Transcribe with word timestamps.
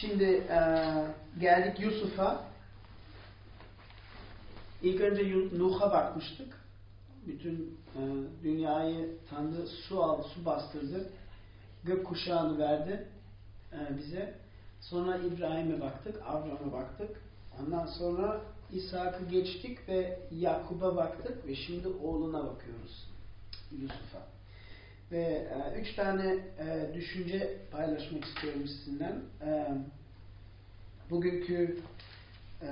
Şimdi 0.00 0.24
e, 0.24 0.60
geldik 1.40 1.80
Yusuf'a. 1.80 2.44
İlk 4.82 5.00
önce 5.00 5.58
Nuh'a 5.58 5.90
bakmıştık. 5.90 6.60
Bütün 7.26 7.78
e, 7.96 8.00
dünyayı 8.42 9.16
Tanrı 9.30 9.66
su 9.66 10.02
aldı, 10.02 10.28
su 10.34 10.44
bastırdı. 10.44 11.10
Gök 11.84 12.06
kuşağını 12.06 12.58
verdi 12.58 13.08
e, 13.72 13.98
bize. 13.98 14.34
Sonra 14.80 15.16
İbrahim'e 15.16 15.80
baktık, 15.80 16.22
Avram'a 16.26 16.72
baktık. 16.72 17.22
Ondan 17.60 17.86
sonra 17.86 18.40
İshak'ı 18.72 19.24
geçtik 19.24 19.88
ve 19.88 20.20
Yakub'a 20.30 20.96
baktık 20.96 21.46
ve 21.46 21.54
şimdi 21.54 21.88
oğluna 21.88 22.46
bakıyoruz. 22.46 23.08
Yusuf'a. 23.72 24.37
Ve 25.12 25.18
e, 25.18 25.80
üç 25.80 25.94
tane 25.94 26.26
e, 26.58 26.90
düşünce 26.94 27.56
paylaşmak 27.70 28.24
istiyorum 28.24 28.66
sizinle. 28.66 29.12
E, 29.42 29.68
bugünkü 31.10 31.80
e, 32.62 32.68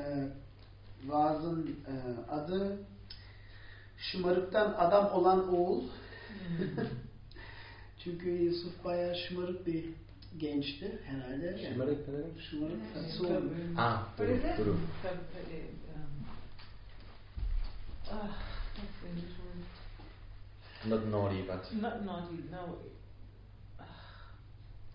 vaazın 1.07 1.77
e, 1.87 1.95
adı 2.31 2.79
Şımarıktan 3.99 4.75
Adam 4.79 5.13
Olan 5.13 5.55
Oğul. 5.55 5.83
Çünkü 8.05 8.31
Yusuf 8.31 8.85
bayağı 8.85 9.17
şımarık 9.17 9.67
bir 9.67 9.85
gençti 10.39 10.99
herhalde. 11.05 11.47
Yani 11.47 11.73
Şımarık 11.73 12.09
ne 12.09 12.15
demek? 12.15 12.41
Şımarık 12.51 12.77
oldu. 13.21 13.51
Ah, 13.79 14.09
What 14.17 14.31
is 14.31 14.45
it? 14.45 14.57
guru. 14.57 14.77
The- 15.03 15.09
the, 15.09 15.59
um, 15.95 16.27
ah, 18.13 18.43
word? 19.03 19.46
Not 20.85 21.07
naughty, 21.07 21.43
but 21.47 21.65
Not 21.73 22.05
naughty, 22.05 22.45
no. 22.51 22.77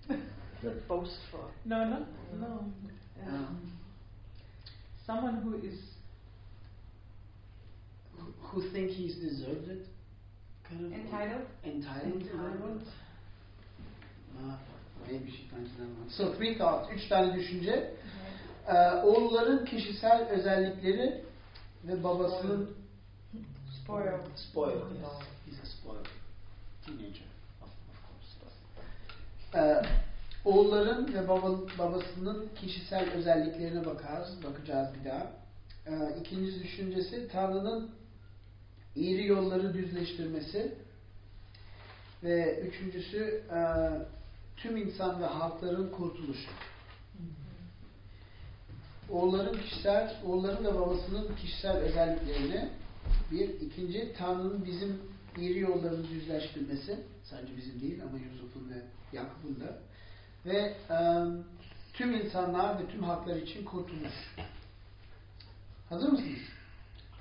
Not 0.63 0.87
boastful. 0.87 1.51
No, 1.65 1.85
not, 1.85 2.07
no. 2.39 2.65
Um, 3.27 3.71
someone 5.05 5.35
who 5.41 5.55
is, 5.57 5.79
Who- 8.17 8.33
Who 8.61 8.69
think 8.71 8.91
he's 8.91 9.15
deserved 9.15 9.69
it? 9.69 9.87
Kind 10.69 10.85
of 10.85 10.93
Entitled? 10.93 11.45
entitled 11.65 12.23
one? 12.61 12.81
Ah, 14.43 14.57
one. 15.09 16.09
So 16.09 16.33
three 16.37 16.57
thoughts, 16.57 16.89
üç 16.95 17.07
tane 17.09 17.35
düşünce. 17.35 17.93
Ee, 18.67 18.73
oğulların 19.03 19.65
kişisel 19.65 20.27
özellikleri 20.29 21.25
ve 21.87 22.03
babasının 22.03 22.75
Spoiled. 23.83 24.21
spoiled. 24.35 24.93
Yes. 24.93 25.27
He's 25.45 25.59
a 25.59 25.65
spoiled 25.65 26.07
teenager, 26.85 27.25
of, 27.61 27.69
of 27.91 27.97
course. 28.07 28.35
Ee, 29.55 29.85
oğulların 30.45 31.13
ve 31.13 31.27
baba, 31.27 31.59
babasının 31.79 32.49
kişisel 32.61 33.09
özelliklerine 33.11 33.85
bakarız, 33.85 34.43
bakacağız 34.43 34.89
bir 34.99 35.09
daha. 35.09 35.31
Ee, 35.87 36.19
ikinci 36.19 36.63
düşüncesi 36.63 37.27
Tanrı'nın 37.31 37.91
eğri 38.95 39.25
yolları 39.25 39.73
düzleştirmesi 39.73 40.75
ve 42.23 42.59
üçüncüsü 42.59 43.43
e, 43.51 43.59
tüm 44.57 44.77
insan 44.77 45.21
ve 45.21 45.25
halkların 45.25 45.91
kurtuluşu. 45.91 46.49
Oğulların 49.09 49.61
kişisel, 49.61 50.15
oğulların 50.25 50.65
ve 50.65 50.75
babasının 50.79 51.35
kişisel 51.35 51.77
özelliklerini 51.77 52.69
bir, 53.31 53.49
ikinci 53.49 54.13
Tanrı'nın 54.17 54.65
bizim 54.65 55.01
eğri 55.37 55.59
yollarını 55.59 56.07
düzleştirmesi, 56.07 56.99
sadece 57.23 57.57
bizim 57.57 57.81
değil 57.81 58.03
ama 58.03 58.17
Yusuf'un 58.17 58.69
ve 58.69 58.81
Yakup'un 59.13 59.59
da 59.59 59.79
ve 60.45 60.75
e, 60.89 60.97
tüm 61.93 62.13
insanlar 62.13 62.79
ve 62.79 62.87
tüm 62.87 63.03
halklar 63.03 63.35
için 63.35 63.65
kurtuluş. 63.65 64.35
Hazır 65.89 66.09
mısınız? 66.09 66.39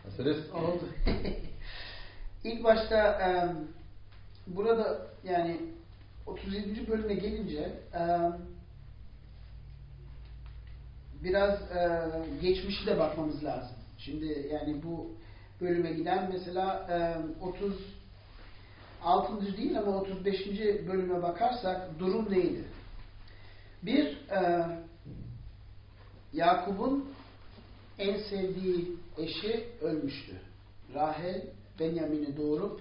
Hazırız. 0.02 0.50
Oldu. 0.50 0.84
İlk 2.44 2.64
başta 2.64 2.96
e, 2.96 3.30
burada 4.46 5.06
yani 5.24 5.60
37. 6.26 6.88
bölüme 6.88 7.14
gelince 7.14 7.72
e, 7.94 8.02
biraz 11.24 11.62
e, 11.62 12.10
geçmişi 12.42 12.86
de 12.86 12.98
bakmamız 12.98 13.44
lazım. 13.44 13.76
Şimdi 13.98 14.48
yani 14.52 14.82
bu 14.82 15.10
bölüme 15.60 15.92
giden 15.92 16.30
mesela 16.32 16.86
e, 16.90 17.16
36. 17.44 19.56
değil 19.56 19.78
ama 19.78 20.00
35. 20.00 20.46
bölüme 20.88 21.22
bakarsak 21.22 21.98
durum 21.98 22.30
neydi? 22.30 22.64
Bir, 23.82 24.28
e, 24.30 24.66
Yakup'un 26.32 27.08
en 27.98 28.22
sevdiği 28.22 28.96
eşi 29.18 29.66
ölmüştü. 29.80 30.32
Rahel 30.94 31.46
Benjamin'i 31.80 32.36
doğurup 32.36 32.80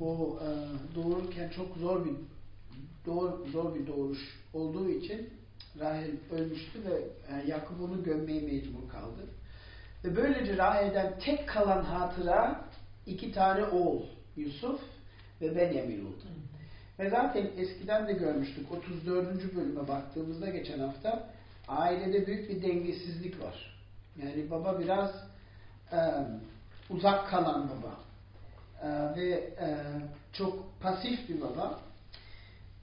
o 0.00 0.38
e, 0.42 0.48
doğururken 0.94 1.48
çok 1.48 1.76
zor 1.76 2.04
bir 2.04 2.14
doğur, 3.06 3.48
zor 3.48 3.74
bir 3.74 3.86
doğuruş 3.86 4.18
olduğu 4.52 4.90
için 4.90 5.30
Rahel 5.78 6.10
ölmüştü 6.30 6.84
ve 6.84 7.08
e, 7.28 7.46
Yakup 7.46 7.80
onu 7.80 8.04
gömmeye 8.04 8.40
mecbur 8.40 8.88
kaldı. 8.88 9.28
Ve 10.04 10.16
böylece 10.16 10.56
Rahel'den 10.56 11.18
tek 11.18 11.48
kalan 11.48 11.82
hatıra 11.82 12.64
iki 13.06 13.32
tane 13.32 13.64
oğul 13.64 14.02
Yusuf 14.36 14.80
ve 15.40 15.56
Benjamin 15.56 16.06
oldu. 16.06 16.24
Ve 16.98 17.10
zaten 17.10 17.50
eskiden 17.56 18.08
de 18.08 18.12
görmüştük 18.12 18.72
34. 18.72 19.56
bölüme 19.56 19.88
baktığımızda 19.88 20.50
geçen 20.50 20.78
hafta 20.78 21.28
ailede 21.68 22.26
büyük 22.26 22.50
bir 22.50 22.62
dengesizlik 22.62 23.40
var. 23.40 23.76
Yani 24.22 24.50
baba 24.50 24.78
biraz 24.80 25.10
e, 25.92 25.98
uzak 26.90 27.28
kalan 27.28 27.68
baba 27.68 28.04
E, 28.82 29.16
ve 29.16 29.30
e, 29.60 29.76
çok 30.32 30.80
pasif 30.80 31.28
bir 31.28 31.40
baba 31.40 31.80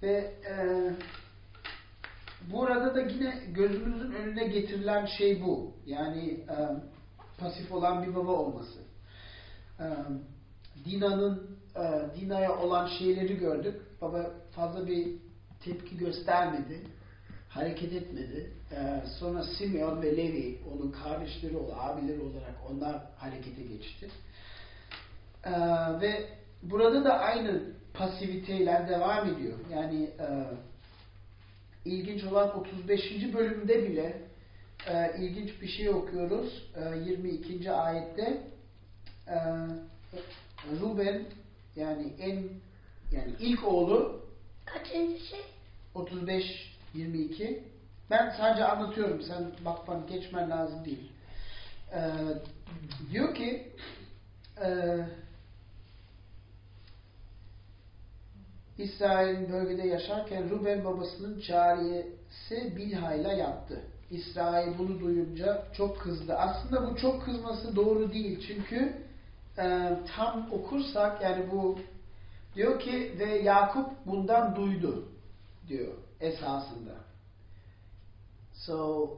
ve 0.02 0.34
e, 0.50 0.56
burada 2.54 2.96
da 2.96 3.02
yine 3.02 3.34
gözümüzün 3.48 4.12
önüne 4.12 4.48
getirilen 4.48 5.06
şey 5.06 5.42
bu. 5.42 5.74
Yani 5.86 6.30
e, 6.30 6.56
pasif 7.42 7.72
olan 7.72 8.04
bir 8.04 8.16
baba 8.16 8.32
olması. 8.32 8.80
Dina'nın 10.86 11.58
Dina'ya 12.20 12.58
olan 12.58 12.88
şeyleri 12.88 13.38
gördük. 13.38 13.82
Baba 14.02 14.32
fazla 14.52 14.88
bir 14.88 15.08
tepki 15.64 15.98
göstermedi. 15.98 16.82
Hareket 17.50 17.94
etmedi. 17.94 18.52
Sonra 19.20 19.44
Simeon 19.44 20.02
ve 20.02 20.18
Levi 20.18 20.60
onun 20.74 20.92
kardeşleri, 20.92 21.58
abileri 21.80 22.22
olarak 22.22 22.56
onlar 22.72 23.02
harekete 23.18 23.64
geçti. 23.64 24.10
Ve 26.02 26.30
burada 26.64 27.06
da 27.06 27.20
aynı 27.20 27.62
pasiviteyle 27.94 28.86
devam 28.90 29.30
ediyor. 29.30 29.58
Yani 29.72 30.10
ilginç 31.86 32.24
olan 32.24 32.60
35. 32.60 33.34
bölümde 33.34 33.90
bile 33.90 34.31
e, 34.88 35.18
ilginç 35.18 35.62
bir 35.62 35.68
şey 35.68 35.90
okuyoruz. 35.90 36.70
E, 36.76 36.98
22. 36.98 37.72
ayette 37.72 38.42
e, 39.28 39.38
Ruben 40.82 41.26
yani 41.76 42.14
en 42.20 42.50
yani 43.12 43.34
ilk 43.40 43.68
oğlu 43.68 44.22
Kaçıncı 44.66 45.26
şey? 45.26 45.40
35 45.96 46.44
22 46.94 47.64
ben 48.10 48.30
sadece 48.38 48.66
anlatıyorum 48.66 49.22
sen 49.22 49.52
bakman 49.66 50.08
geçmen 50.08 50.50
lazım 50.50 50.86
değil. 50.86 51.12
Ee, 51.94 52.12
diyor 53.12 53.36
ki 53.36 53.72
e, 54.64 54.98
İsrail'in 58.78 59.52
bölgede 59.52 59.88
yaşarken 59.88 60.50
Ruben 60.50 60.86
babasının 60.86 61.40
cariyesi 61.40 62.76
Bilha'yla 62.76 63.34
yattı. 63.34 63.82
İsrail 64.12 64.78
bunu 64.78 65.00
duyunca 65.00 65.64
çok 65.78 66.02
kızdı. 66.02 66.36
Aslında 66.36 66.92
bu 66.92 66.98
çok 66.98 67.26
kızması 67.26 67.76
doğru 67.76 68.14
değil. 68.14 68.46
Çünkü 68.48 68.94
e, 69.58 69.98
tam 70.16 70.52
okursak 70.52 71.22
yani 71.22 71.52
bu 71.52 71.80
diyor 72.56 72.80
ki 72.80 73.16
ve 73.20 73.26
Yakup 73.26 74.06
bundan 74.06 74.56
duydu 74.56 75.08
diyor 75.68 75.94
esasında. 76.20 76.96
So 78.54 79.10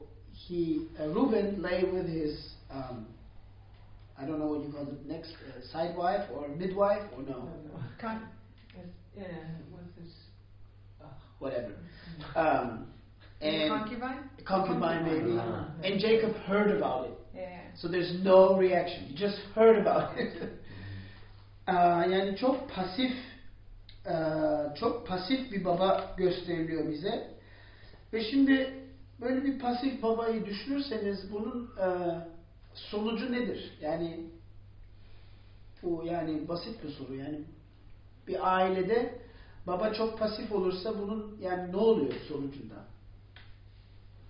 he 0.48 0.78
uh, 0.98 1.14
Reuben 1.14 1.62
lay 1.62 1.80
with 1.80 2.08
his 2.08 2.54
um, 2.70 3.06
I 4.16 4.26
don't 4.26 4.38
know 4.38 4.48
what 4.48 4.64
you 4.64 4.72
call 4.72 4.86
it 4.94 5.06
next 5.06 5.32
uh, 5.32 5.60
side 5.62 5.94
wife 5.96 6.30
or 6.32 6.48
midwife 6.48 7.04
or 7.16 7.22
no 7.22 7.38
no, 7.38 7.44
no. 7.44 7.80
Can't, 8.00 8.22
yes, 8.76 8.86
yeah, 9.16 9.26
what's 9.70 9.94
this? 9.96 10.14
Ah. 11.02 11.06
whatever 11.38 11.72
um, 12.36 12.86
and 13.44 13.68
concubine? 13.78 14.22
concubine 14.44 15.02
maybe 15.02 15.38
Ah. 15.38 15.86
and 15.86 16.00
Jacob 16.00 16.34
heard 16.46 16.70
about 16.82 17.06
it 17.10 17.14
Yeah. 17.34 17.76
so 17.76 17.88
there's 17.90 18.24
no 18.24 18.60
reaction 18.60 19.04
he 19.06 19.16
just 19.16 19.38
heard 19.54 19.86
about 19.86 20.18
it 20.18 20.42
Aa, 21.66 22.04
yani 22.12 22.36
çok 22.36 22.70
pasif 22.70 23.12
e, 24.06 24.14
çok 24.74 25.06
pasif 25.06 25.52
bir 25.52 25.64
baba 25.64 26.14
gösteriliyor 26.16 26.88
bize 26.88 27.30
ve 28.12 28.24
şimdi 28.30 28.74
böyle 29.20 29.44
bir 29.44 29.58
pasif 29.58 30.02
babayı 30.02 30.44
düşünürseniz 30.44 31.32
bunun 31.32 31.70
e, 31.80 31.86
sonucu 32.74 33.32
nedir? 33.32 33.72
Yani 33.80 34.20
bu 35.82 36.02
yani 36.06 36.48
basit 36.48 36.84
bir 36.84 36.88
soru. 36.88 37.14
Yani 37.14 37.40
bir 38.26 38.56
ailede 38.56 39.18
baba 39.66 39.92
çok 39.92 40.18
pasif 40.18 40.52
olursa 40.52 40.98
bunun 40.98 41.36
yani 41.40 41.72
ne 41.72 41.76
oluyor 41.76 42.12
sonucunda? 42.28 42.74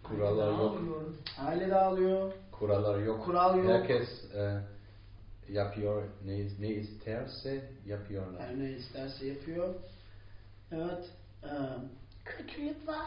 Kurallar 0.04 0.48
yok. 0.48 0.78
Aile 1.46 1.70
dağılıyor. 1.70 2.32
Kurallar 2.52 2.98
yok. 2.98 3.24
Kural 3.24 3.58
yok. 3.58 3.68
Herkes 3.68 4.34
e, 4.34 4.60
yapıyor 5.48 6.02
ne, 6.26 6.38
ne 6.60 6.68
isterse 6.68 7.70
yapıyorlar. 7.86 8.40
Yani 8.40 8.64
ne 8.64 8.72
isterse 8.72 9.26
yapıyor. 9.26 9.74
Evet. 10.72 11.10
e, 11.44 11.50
Kötülük 12.24 12.88
var. 12.88 13.06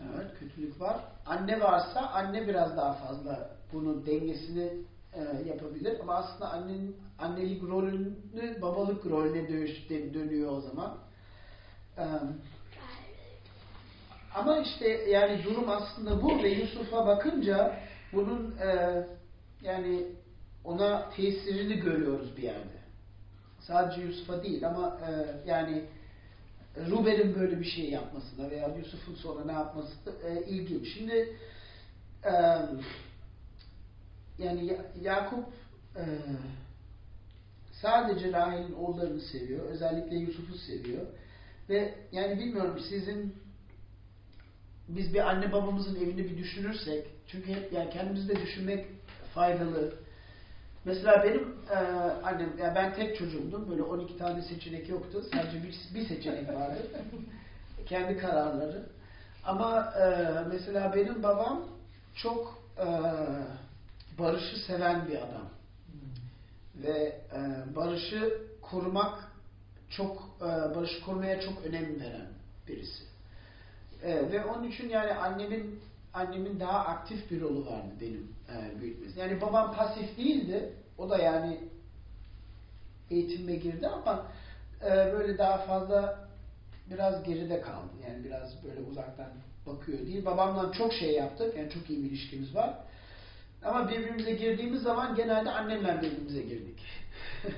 Evet, 0.00 0.30
kötülük 0.40 0.80
var. 0.80 1.00
Anne 1.26 1.60
varsa 1.60 2.00
anne 2.00 2.48
biraz 2.48 2.76
daha 2.76 2.92
fazla 2.92 3.50
bunu 3.72 4.06
dengesini 4.06 4.72
e, 5.12 5.20
yapabilir 5.48 6.00
ama 6.00 6.14
aslında 6.14 6.52
annenin 6.52 6.96
annelik 7.18 7.62
rolünü 7.62 8.62
babalık 8.62 9.06
rolüne 9.06 9.48
dönüş, 9.48 9.90
dönüyor 9.90 10.52
o 10.52 10.60
zaman. 10.60 10.98
E, 11.98 12.04
ama 14.36 14.58
işte 14.58 14.88
yani 14.88 15.44
durum 15.44 15.68
aslında 15.70 16.22
bu 16.22 16.42
ve 16.42 16.48
Yusuf'a 16.48 17.06
bakınca 17.06 17.80
bunun 18.12 18.56
e, 18.58 19.02
yani 19.62 20.02
ona 20.64 21.10
tesirini 21.10 21.76
görüyoruz 21.76 22.36
bir 22.36 22.42
yerde. 22.42 22.76
Sadece 23.60 24.00
Yusuf'a 24.00 24.42
değil 24.42 24.66
ama 24.66 25.00
e, 25.08 25.10
yani 25.50 25.84
Ruben'in 26.90 27.34
böyle 27.34 27.60
bir 27.60 27.64
şey 27.64 27.90
yapmasına 27.90 28.50
veya 28.50 28.76
Yusuf'un 28.78 29.14
sonra 29.14 29.44
ne 29.44 29.52
yapması 29.52 30.06
da, 30.06 30.28
e, 30.28 30.46
ilginç. 30.46 30.94
Şimdi 30.94 31.36
e, 32.24 32.32
yani 34.38 34.66
Ya- 34.66 34.86
Yakup 35.02 35.44
e, 35.96 36.04
sadece 37.82 38.32
Rahil'in 38.32 38.72
oğullarını 38.74 39.20
seviyor. 39.20 39.64
Özellikle 39.64 40.16
Yusuf'u 40.16 40.58
seviyor. 40.58 41.06
Ve 41.68 41.94
yani 42.12 42.38
bilmiyorum 42.38 42.80
sizin 42.88 43.34
biz 44.88 45.14
bir 45.14 45.28
anne 45.30 45.52
babamızın 45.52 45.96
evini 45.96 46.24
bir 46.24 46.38
düşünürsek 46.38 47.06
çünkü 47.26 47.54
hep 47.54 47.72
yani 47.72 47.90
kendimizi 47.90 48.28
de 48.28 48.42
düşünmek 48.42 48.86
faydalı. 49.34 49.94
Mesela 50.84 51.24
benim 51.24 51.56
e, 51.70 51.76
annem, 52.24 52.58
ya 52.58 52.74
ben 52.74 52.94
tek 52.94 53.18
çocuğumdum. 53.18 53.70
Böyle 53.70 53.82
12 53.82 54.18
tane 54.18 54.42
seçenek 54.42 54.88
yoktu. 54.88 55.24
Sadece 55.32 55.62
bir, 55.62 55.94
bir 55.94 56.08
seçenek 56.08 56.48
vardı. 56.48 56.78
Kendi 57.86 58.16
kararları. 58.18 58.86
Ama 59.44 59.92
e, 60.00 60.34
mesela 60.48 60.94
benim 60.94 61.22
babam 61.22 61.66
çok 62.14 62.62
e, 62.78 62.86
barışı 64.18 64.56
seven 64.66 65.08
bir 65.08 65.16
adam. 65.16 65.48
Ve 66.76 67.20
e, 67.32 67.74
barışı 67.76 68.40
korumak 68.62 69.32
çok, 69.90 70.36
e, 70.40 70.44
barışı 70.44 71.04
korumaya 71.04 71.40
çok 71.40 71.64
önem 71.64 72.00
veren 72.00 72.28
birisi. 72.68 73.15
E, 74.02 74.32
ve 74.32 74.44
onun 74.44 74.70
için 74.70 74.88
yani 74.88 75.12
annemin 75.12 75.80
annemin 76.14 76.60
daha 76.60 76.78
aktif 76.78 77.30
bir 77.30 77.40
rolü 77.40 77.66
vardı 77.66 77.94
benim 78.00 78.28
e, 78.48 78.80
büyütmesi. 78.80 79.20
Yani 79.20 79.40
babam 79.40 79.74
pasif 79.74 80.18
değildi. 80.18 80.72
O 80.98 81.10
da 81.10 81.18
yani 81.18 81.58
eğitime 83.10 83.54
girdi 83.54 83.88
ama 83.88 84.26
e, 84.82 84.88
böyle 84.88 85.38
daha 85.38 85.58
fazla 85.58 86.28
biraz 86.90 87.24
geride 87.24 87.60
kaldı. 87.60 87.92
Yani 88.08 88.24
biraz 88.24 88.64
böyle 88.64 88.80
uzaktan 88.80 89.28
bakıyor 89.66 89.98
değil. 89.98 90.24
Babamla 90.24 90.72
çok 90.72 90.92
şey 90.92 91.14
yaptık. 91.14 91.56
Yani 91.56 91.70
çok 91.70 91.90
iyi 91.90 92.04
bir 92.04 92.08
ilişkimiz 92.08 92.54
var. 92.54 92.74
Ama 93.64 93.88
birbirimize 93.88 94.32
girdiğimiz 94.32 94.82
zaman 94.82 95.14
genelde 95.14 95.50
annemle 95.50 96.02
birbirimize 96.02 96.42
girdik. 96.42 96.80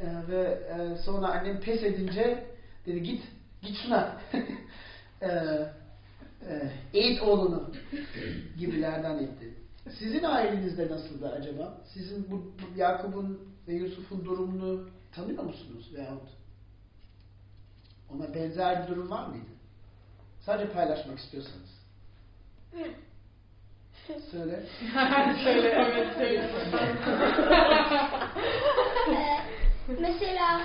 E, 0.00 0.06
ve 0.28 0.42
e, 0.42 1.02
sonra 1.02 1.26
annem 1.26 1.60
pes 1.60 1.82
edince 1.82 2.44
dedi 2.86 3.02
git 3.02 3.22
git 3.62 3.76
şuna. 3.82 4.20
e, 5.22 5.28
e, 6.48 6.70
eğit 6.94 7.22
oğlunu 7.22 7.70
gibilerden 8.58 9.18
etti. 9.18 9.54
Sizin 9.98 10.22
ailenizde 10.22 10.88
nasıldı 10.88 11.32
acaba? 11.32 11.80
Sizin 11.94 12.30
bu, 12.30 12.36
bu 12.36 12.78
Yakup'un 12.78 13.48
ve 13.68 13.74
Yusuf'un 13.74 14.24
durumunu 14.24 14.88
tanıyor 15.12 15.42
musunuz 15.42 15.90
veyahut 15.94 16.28
ona 18.10 18.34
benzer 18.34 18.82
bir 18.82 18.88
durum 18.88 19.10
var 19.10 19.26
mıydı? 19.26 19.44
Sadece 20.40 20.72
paylaşmak 20.72 21.18
istiyorsanız. 21.18 21.84
Söyle. 24.30 24.62
Söyle, 25.44 25.68
evet, 25.68 26.16
söyle. 26.16 26.50
Ee, 29.08 29.92
mesela 30.00 30.60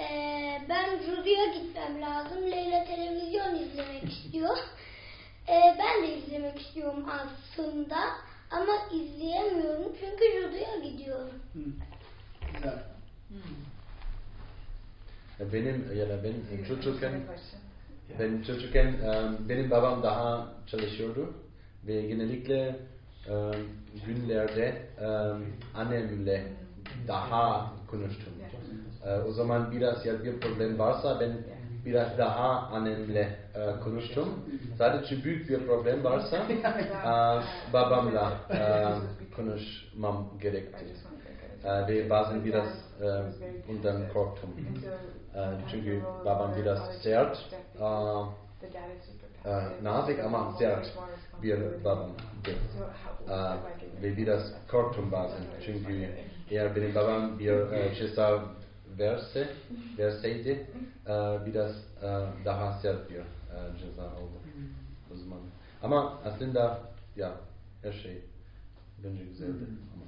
e, 0.00 0.08
ben 0.68 0.90
Rudy'ye 0.98 1.54
gitmem 1.54 2.02
lazım. 2.02 2.42
Leyla 2.42 2.84
televizyon 2.84 3.54
izlemek 3.54 4.04
istiyor. 4.12 4.56
Ee, 5.48 5.76
ben 5.78 6.02
de 6.02 6.16
izlemek 6.16 6.60
istiyorum 6.60 7.04
aslında. 7.10 7.96
Ama 8.50 8.72
izleyemiyorum 8.92 9.92
çünkü 10.00 10.24
Rudy'ye 10.24 10.90
gidiyorum. 10.90 11.30
Hı. 11.52 11.60
Güzel. 12.54 12.82
Ya 15.40 15.52
Benim 15.52 15.96
ya 15.98 16.08
da 16.08 16.24
benim 16.24 16.64
çocukken 16.66 17.12
benim 18.18 18.42
çocukken 18.42 18.86
e, 18.86 19.30
benim 19.48 19.70
babam 19.70 20.02
daha 20.02 20.52
çalışıyordu 20.66 21.34
ve 21.86 22.02
genellikle 22.02 22.76
e, 23.26 23.34
günlerde 24.06 24.82
e, 25.00 25.06
annemle 25.78 26.46
daha 27.08 27.72
konuştum. 27.90 28.32
E, 29.06 29.10
o 29.28 29.32
zaman 29.32 29.72
biraz 29.72 30.06
ya 30.06 30.24
bir 30.24 30.40
problem 30.40 30.78
varsa 30.78 31.20
ben 31.20 31.32
biraz 31.84 32.18
daha 32.18 32.68
annemle 32.68 33.20
e, 33.54 33.80
konuştum. 33.84 34.44
Sadece 34.78 35.24
büyük 35.24 35.50
bir 35.50 35.66
problem 35.66 36.04
varsa 36.04 36.36
e, 37.04 37.72
babamla 37.72 38.32
e, 38.58 38.60
konuşmam 39.36 40.38
gerekti. 40.42 40.86
E, 41.64 41.68
ve 41.88 42.10
bazen 42.10 42.44
biraz 42.44 42.68
e, 43.02 43.06
bundan 43.68 44.08
korktum. 44.08 44.50
E, 45.34 45.40
çünkü 45.70 46.02
babam 46.24 46.56
biraz 46.56 46.78
sert, 47.02 47.38
e, 47.80 47.84
e, 49.44 49.50
nazik 49.82 50.20
ama 50.20 50.56
sert 50.58 50.92
bir 51.42 51.56
how- 51.56 53.26
E, 53.28 53.36
ve 54.02 54.16
biraz 54.16 54.52
korktum 54.70 55.12
bazen. 55.12 55.42
Çünkü 55.64 56.10
eğer 56.50 56.76
benim 56.76 56.94
babam 56.94 57.38
bir 57.38 57.52
e, 57.72 57.94
ceza 57.94 58.42
verse, 58.98 59.54
verseydi 59.98 60.70
e, 61.06 61.12
biraz 61.46 61.76
e, 62.02 62.26
daha 62.44 62.72
sert 62.72 63.10
bir 63.10 63.16
e, 63.16 63.78
ceza 63.80 64.02
oldu 64.02 64.38
o 65.14 65.16
zaman. 65.16 65.38
Ama 65.82 66.20
aslında 66.24 66.80
ya 67.16 67.40
her 67.82 67.92
şey 67.92 68.24
bence 69.04 69.24
güzeldi. 69.24 69.64
Ama. 69.94 70.04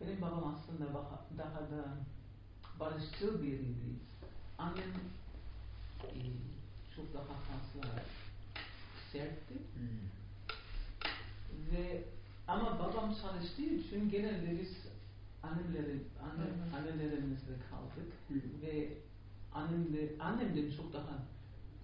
Benim 0.00 0.22
babam 0.22 0.54
aslında 0.54 0.94
daha, 0.94 1.24
daha 1.38 1.60
da 1.60 1.84
barışçıl 2.80 3.42
biriydi. 3.42 3.96
Annem 4.58 4.92
çok 6.96 7.14
daha 7.14 7.24
fazla 7.24 8.02
sertti. 9.12 9.54
Ve 11.72 12.04
ama 12.48 12.78
babam 12.78 13.14
çalıştığı 13.22 13.62
için 13.62 14.10
genelde 14.10 14.60
biz 14.60 14.85
annemlerin, 15.48 16.04
anne, 16.22 16.76
annelerimizle 16.76 17.54
kaldık. 17.70 18.12
Hı. 18.28 18.34
Ve 18.62 18.88
annemle, 19.54 20.18
annemden 20.20 20.70
çok 20.76 20.92
daha 20.92 21.18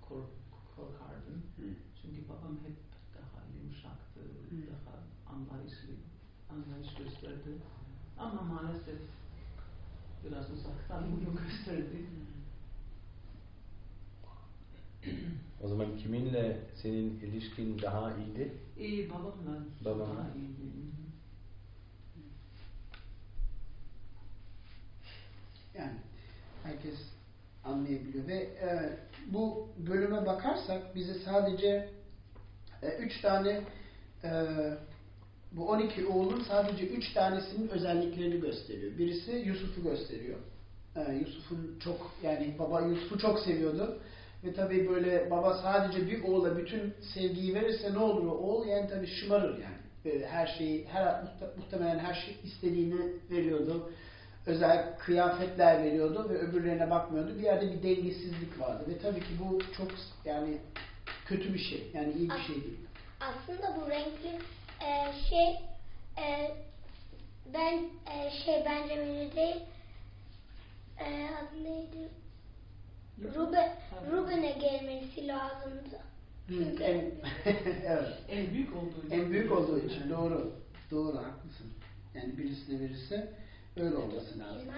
kork, 0.09 0.27
korkardım. 0.77 1.43
Hı. 1.57 1.63
Çünkü 2.03 2.29
babam 2.29 2.57
hep 2.67 2.77
daha 3.15 3.43
yumuşaktı, 3.59 4.21
Hı. 4.21 4.57
daha 4.73 4.95
anlayışlı, 5.35 5.95
anlayış 6.51 6.95
gösterdi. 6.95 7.51
Ama 8.19 8.43
maalesef 8.43 8.99
biraz 10.25 10.51
uzaktan 10.51 11.05
bunu 11.13 11.37
gösterdi. 11.43 12.07
O 15.63 15.69
zaman 15.69 15.97
kiminle 15.99 16.61
senin 16.83 17.21
ilişkin 17.21 17.79
daha 17.83 18.17
iyiydi? 18.17 18.53
İyi 18.79 19.11
babamla 19.11 19.65
Babamla. 19.85 20.07
daha 20.17 20.35
iyiydi. 20.35 20.63
Hı 20.63 20.81
hı. 20.81 21.03
Yani 25.79 25.99
herkes 26.63 26.95
anlayabiliyor 27.65 28.27
ve 28.27 28.35
e, 28.35 28.99
bu 29.27 29.69
bölüme 29.79 30.27
bakarsak 30.27 30.95
bize 30.95 31.15
sadece 31.15 31.89
e, 32.83 32.89
üç 32.99 33.21
tane 33.21 33.61
e, 34.25 34.31
bu 35.53 35.69
12 35.69 36.07
oğlun 36.07 36.45
sadece 36.49 36.87
üç 36.87 37.13
tanesinin 37.13 37.69
özelliklerini 37.69 38.41
gösteriyor. 38.41 38.99
Birisi 38.99 39.33
Yusuf'u 39.33 39.83
gösteriyor. 39.83 40.39
E, 40.97 41.13
Yusuf'un 41.13 41.79
çok 41.85 42.11
yani 42.23 42.55
baba 42.59 42.81
Yusuf'u 42.81 43.19
çok 43.19 43.39
seviyordu 43.41 44.01
Ve 44.45 44.53
tabii 44.55 44.89
böyle 44.89 45.31
baba 45.31 45.59
sadece 45.63 46.07
bir 46.07 46.25
oğula 46.25 46.57
bütün 46.59 46.95
sevgiyi 47.15 47.55
verirse 47.55 47.93
ne 47.93 47.99
olur 47.99 48.27
o 48.27 48.31
oğul? 48.31 48.67
Yani 48.67 48.89
tabii 48.89 49.07
şımarır 49.07 49.53
yani. 49.59 49.83
Böyle 50.05 50.27
her 50.27 50.47
şeyi, 50.47 50.87
her 50.87 51.05
muhte- 51.05 51.57
muhtemelen 51.57 51.99
her 51.99 52.15
şey 52.15 52.37
istediğini 52.45 53.13
veriyordu. 53.31 53.93
Özel 54.47 54.99
kıyafetler 54.99 55.83
veriyordu 55.83 56.27
ve 56.31 56.39
öbürlerine 56.39 56.91
bakmıyordu. 56.91 57.39
Bir 57.39 57.43
yerde 57.43 57.73
bir 57.73 57.83
dengesizlik 57.83 58.61
vardı. 58.61 58.85
Ve 58.89 58.99
tabii 58.99 59.21
ki 59.21 59.39
bu 59.41 59.59
çok 59.77 59.89
yani 60.25 60.59
kötü 61.25 61.55
bir 61.55 61.59
şey. 61.59 61.91
Yani 61.95 62.13
iyi 62.13 62.31
bir 62.31 62.43
şey 62.47 62.55
değil. 62.55 62.79
Aslında 63.21 63.77
bu 63.81 63.91
renkli 63.91 64.39
e, 64.81 65.13
şey 65.29 65.49
e, 66.25 66.57
ben 67.55 67.79
e, 68.13 68.31
şey 68.45 68.65
Benjamin'i 68.65 69.37
değil 69.37 69.57
e, 70.99 71.29
adı 71.41 71.65
neydi? 71.65 72.09
Ruben, 73.35 73.73
Ruben'e 74.11 74.53
gelmesi 74.53 75.29
lazımdı. 75.29 76.01
Çünkü 76.49 76.83
En, 76.83 77.13
evet. 77.87 78.19
En 78.29 78.51
büyük 78.55 78.77
olduğu 78.77 79.07
için. 79.07 79.11
En 79.11 79.31
büyük 79.31 79.53
olduğu 79.53 79.79
için 79.79 80.11
doğru. 80.11 80.53
Doğru 80.91 81.17
haklısın. 81.17 81.67
Yani 82.15 82.39
birisine 82.39 82.81
verirse 82.81 83.33
öyle 83.77 83.97
olması 83.97 84.39
lazım. 84.39 84.69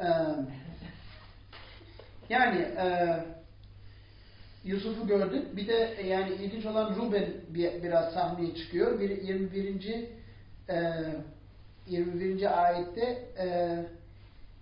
Ee, 0.00 0.06
yani 2.28 2.60
e, 2.60 3.18
Yusuf'u 4.64 5.06
gördük. 5.06 5.56
Bir 5.56 5.68
de 5.68 5.94
e, 5.98 6.06
yani 6.06 6.34
ilginç 6.34 6.66
olan 6.66 6.96
Ruben 6.96 7.28
bir, 7.48 7.82
biraz 7.82 8.14
sahneye 8.14 8.54
çıkıyor. 8.54 9.00
Bir, 9.00 9.22
21. 9.22 10.08
E, 10.68 11.04
21. 11.86 12.64
ayette 12.64 13.28
e, 13.38 13.78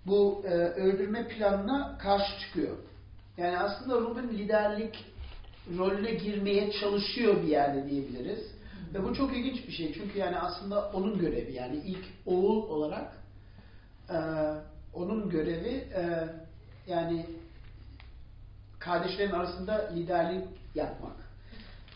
bu 0.05 0.43
e, 0.45 0.49
öldürme 0.53 1.27
planına 1.27 1.97
karşı 1.97 2.39
çıkıyor. 2.39 2.77
Yani 3.37 3.57
aslında 3.57 3.99
Ruben 3.99 4.27
liderlik 4.27 5.05
rolüne 5.77 6.13
girmeye 6.13 6.71
çalışıyor 6.71 7.43
bir 7.43 7.47
yerde 7.47 7.89
diyebiliriz. 7.89 8.39
Ve 8.93 9.03
bu 9.03 9.13
çok 9.13 9.37
ilginç 9.37 9.67
bir 9.67 9.71
şey. 9.71 9.93
Çünkü 9.93 10.19
yani 10.19 10.39
aslında 10.39 10.91
onun 10.91 11.19
görevi 11.19 11.53
yani 11.53 11.75
ilk 11.75 12.05
oğul 12.25 12.69
olarak 12.69 13.22
e, 14.09 14.17
onun 14.93 15.29
görevi 15.29 15.87
e, 15.95 16.27
yani 16.87 17.25
kardeşlerin 18.79 19.31
arasında 19.31 19.89
liderlik 19.95 20.47
yapmak. 20.75 21.15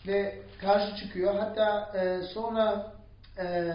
Ve 0.06 0.42
karşı 0.60 0.96
çıkıyor. 0.96 1.34
Hatta 1.34 1.92
e, 1.98 2.22
sonra 2.22 2.92
e, 3.38 3.74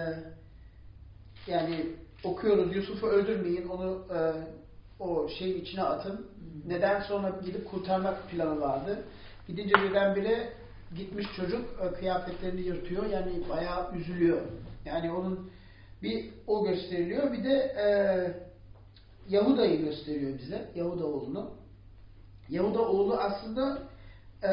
yani 1.47 1.85
okuyoruz 2.23 2.75
Yusuf'u 2.75 3.07
öldürmeyin 3.07 3.67
onu 3.67 4.05
e, 4.13 4.19
o 4.99 5.29
şeyin 5.39 5.61
içine 5.61 5.83
atın. 5.83 6.27
Neden 6.67 7.01
sonra 7.01 7.31
gidip 7.45 7.71
kurtarmak 7.71 8.29
planı 8.29 8.61
vardı. 8.61 9.03
Gidince 9.47 9.73
birdenbire 9.83 10.53
gitmiş 10.95 11.27
çocuk 11.35 11.65
e, 11.81 11.93
kıyafetlerini 11.93 12.61
yırtıyor. 12.61 13.05
Yani 13.05 13.49
bayağı 13.49 13.95
üzülüyor. 13.95 14.41
Yani 14.85 15.11
onun 15.11 15.51
bir 16.03 16.29
o 16.47 16.65
gösteriliyor. 16.65 17.33
Bir 17.33 17.43
de 17.43 17.53
e, 17.53 17.85
Yahuda'yı 19.29 19.85
gösteriyor 19.85 20.39
bize. 20.39 20.71
Yahuda 20.75 21.05
oğlunu. 21.05 21.51
Yahuda 22.49 22.81
oğlu 22.81 23.17
aslında 23.17 23.79
e, 24.43 24.51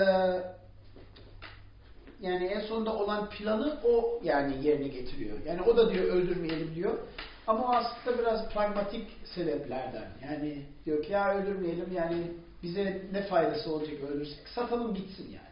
yani 2.21 2.45
en 2.45 2.61
sonunda 2.61 2.97
olan 2.97 3.31
planı 3.31 3.79
o 3.85 4.21
yani 4.25 4.67
yerine 4.67 4.89
getiriyor. 4.89 5.39
Yani 5.47 5.63
o 5.63 5.77
da 5.77 5.95
diyor 5.95 6.05
öldürmeyelim 6.05 6.75
diyor. 6.75 6.99
Ama 7.47 7.65
o 7.65 7.75
aslında 7.75 8.19
biraz 8.19 8.49
pragmatik 8.49 9.07
sebeplerden. 9.35 10.09
Yani 10.25 10.63
diyor 10.85 11.03
ki 11.03 11.13
ya 11.13 11.35
öldürmeyelim 11.35 11.93
yani 11.93 12.17
bize 12.63 13.03
ne 13.13 13.23
faydası 13.23 13.75
olacak 13.75 13.95
öldürsek 14.11 14.49
satalım 14.55 14.95
gitsin 14.95 15.27
yani. 15.33 15.51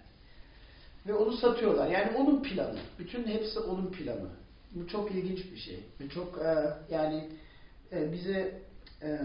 Ve 1.06 1.14
onu 1.14 1.32
satıyorlar. 1.32 1.90
Yani 1.90 2.16
onun 2.16 2.42
planı. 2.42 2.78
Bütün 2.98 3.26
hepsi 3.26 3.58
onun 3.58 3.86
planı. 3.86 4.28
Bu 4.78 4.88
çok 4.88 5.10
ilginç 5.10 5.52
bir 5.52 5.56
şey. 5.56 5.80
Ve 6.00 6.08
çok 6.08 6.38
e, 6.38 6.54
yani 6.94 7.28
e, 7.92 8.12
bize 8.12 8.60
e, 9.02 9.18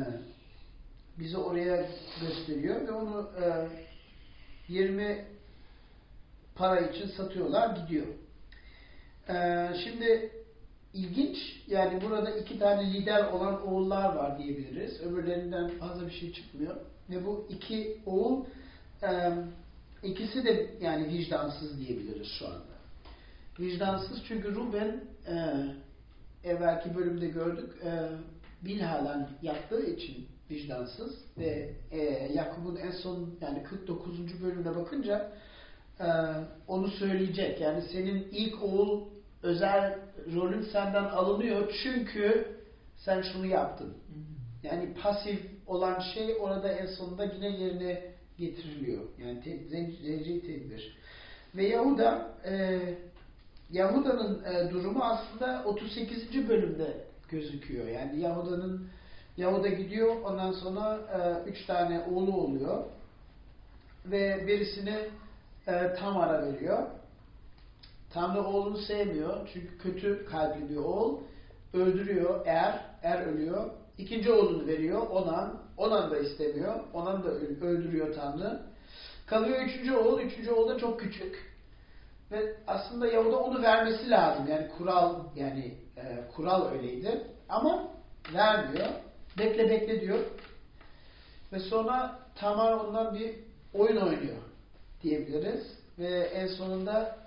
bizi 1.19 1.37
oraya 1.37 1.89
gösteriyor 2.21 2.87
ve 2.87 2.91
onu 2.91 3.29
e, 3.41 3.67
20 4.67 5.25
para 6.55 6.79
için 6.79 7.07
satıyorlar 7.07 7.77
gidiyor. 7.77 8.07
E, 9.29 9.67
şimdi 9.83 10.31
ilginç 10.93 11.37
yani 11.67 12.01
burada 12.01 12.31
iki 12.31 12.59
tane 12.59 12.93
lider 12.93 13.27
olan 13.27 13.67
oğullar 13.67 14.15
var 14.15 14.37
diyebiliriz. 14.37 15.01
Öbürlerinden 15.01 15.69
fazla 15.69 16.07
bir 16.07 16.13
şey 16.13 16.33
çıkmıyor. 16.33 16.75
Ve 17.09 17.25
bu 17.25 17.47
iki 17.49 17.97
oğul 18.05 18.45
e, 19.03 19.33
ikisi 20.03 20.43
de 20.43 20.69
yani 20.81 21.07
vicdansız 21.07 21.79
diyebiliriz 21.79 22.27
şu 22.39 22.47
anda. 22.47 22.73
Vicdansız 23.59 24.23
çünkü 24.27 24.55
Ruben 24.55 25.03
e, 25.27 25.65
evvelki 26.43 26.95
bölümde 26.95 27.27
gördük 27.27 27.73
e, 27.85 28.09
Bilhalan 28.65 29.29
yaptığı 29.41 29.85
için 29.85 30.27
vicdansız 30.51 31.15
ve 31.37 31.69
e, 31.91 31.99
Yakup'un 32.33 32.75
en 32.75 32.91
son 32.91 33.35
yani 33.41 33.63
49. 33.63 34.43
bölümde 34.43 34.75
bakınca 34.75 35.31
e, 35.99 36.07
onu 36.67 36.87
söyleyecek. 36.87 37.61
Yani 37.61 37.81
senin 37.81 38.27
ilk 38.31 38.63
oğul 38.63 39.03
özel 39.43 39.99
rolün 40.35 40.61
senden 40.61 41.03
alınıyor 41.03 41.73
çünkü 41.83 42.47
sen 42.97 43.21
şunu 43.21 43.45
yaptın. 43.45 43.93
Yani 44.63 44.93
pasif 44.93 45.39
olan 45.67 45.99
şey 45.99 46.37
orada 46.39 46.71
en 46.71 46.85
sonunda 46.85 47.25
yine 47.25 47.47
yerine 47.47 48.01
getiriliyor. 48.37 49.03
Yani 49.19 49.43
te, 49.43 49.57
zenci 49.67 50.41
tedbir. 50.41 50.97
Ve 51.55 51.67
Yahuda 51.67 52.35
e, 52.45 52.79
Yahuda'nın 53.73 54.43
e, 54.43 54.71
durumu 54.71 55.03
aslında 55.03 55.63
38. 55.65 56.49
bölümde 56.49 57.05
gözüküyor. 57.29 57.87
Yani 57.87 58.19
Yahuda'nın 58.19 58.87
Yahuda 59.37 59.67
gidiyor 59.67 60.15
ondan 60.23 60.51
sonra 60.51 60.99
e, 61.13 61.49
üç 61.49 61.65
tane 61.65 62.05
oğlu 62.11 62.37
oluyor 62.37 62.83
ve 64.05 64.47
birisini 64.47 64.97
e, 65.67 65.93
Tamar'a 65.93 66.45
veriyor. 66.45 66.83
Tanrı 68.09 68.43
oğlunu 68.43 68.77
sevmiyor 68.77 69.49
çünkü 69.53 69.77
kötü 69.77 70.25
kalpli 70.25 70.69
bir 70.69 70.75
oğul. 70.75 71.19
Öldürüyor 71.73 72.45
er, 72.45 72.85
er 73.03 73.25
ölüyor. 73.25 73.69
İkinci 73.97 74.31
oğlunu 74.31 74.67
veriyor 74.67 75.07
Onan. 75.07 75.59
Onan 75.77 76.11
da 76.11 76.17
istemiyor. 76.17 76.79
Onan 76.93 77.23
da 77.23 77.29
öldürüyor 77.65 78.15
Tanrı. 78.15 78.61
Kalıyor 79.25 79.61
üçüncü 79.61 79.95
oğul. 79.95 80.19
Üçüncü 80.19 80.51
oğul 80.51 80.69
da 80.69 80.77
çok 80.77 80.99
küçük. 80.99 81.52
Ve 82.33 82.55
aslında 82.67 83.07
Yahuda 83.07 83.37
onu 83.37 83.61
vermesi 83.61 84.09
lazım. 84.09 84.47
Yani 84.47 84.67
kural 84.77 85.23
yani 85.35 85.77
e, 85.97 86.27
kural 86.35 86.71
öyleydi. 86.71 87.27
Ama 87.49 87.87
vermiyor. 88.33 88.87
Bekle 89.37 89.69
bekle 89.69 90.01
diyor. 90.01 90.19
Ve 91.53 91.59
sonra 91.59 92.19
Tamar 92.35 92.73
ondan 92.73 93.15
bir 93.15 93.35
oyun 93.73 93.97
oynuyor 93.97 94.37
diyebiliriz. 95.03 95.63
Ve 95.99 96.19
en 96.19 96.47
sonunda 96.47 97.17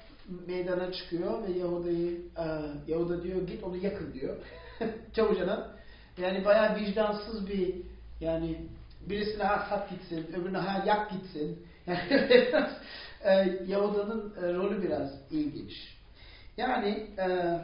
meydana 0.46 0.92
çıkıyor 0.92 1.42
ve 1.42 1.58
Yahuda'yı 1.58 2.20
e, 2.38 2.44
Yahuda 2.92 3.22
diyor 3.22 3.46
git 3.46 3.64
onu 3.64 3.76
yakın 3.76 4.12
diyor. 4.12 4.36
Çabucana. 5.16 5.76
Yani 6.18 6.44
bayağı 6.44 6.76
vicdansız 6.76 7.48
bir 7.48 7.74
yani 8.20 8.66
birisine 9.00 9.42
ha 9.42 9.66
sat 9.70 9.90
gitsin, 9.90 10.26
öbürüne 10.34 10.58
ha 10.58 10.84
yak 10.86 11.10
gitsin. 11.10 11.66
Yani 11.86 12.48
e, 13.26 13.58
Yahuda'nın 13.68 14.34
e, 14.36 14.54
rolü 14.54 14.82
biraz 14.82 15.10
ilginç. 15.30 15.72
Yani 16.56 17.06
e, 17.18 17.58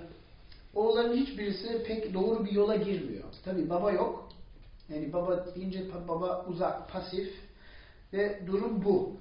oğulların 0.74 1.16
hiçbirisi 1.16 1.82
pek 1.82 2.14
doğru 2.14 2.44
bir 2.44 2.52
yola 2.52 2.76
girmiyor. 2.76 3.24
Tabi 3.44 3.70
baba 3.70 3.92
yok. 3.92 4.28
Yani 4.88 5.12
baba 5.12 5.46
deyince 5.54 5.86
baba 6.08 6.46
uzak, 6.48 6.88
pasif 6.92 7.34
ve 8.12 8.46
durum 8.46 8.84
bu. 8.84 9.16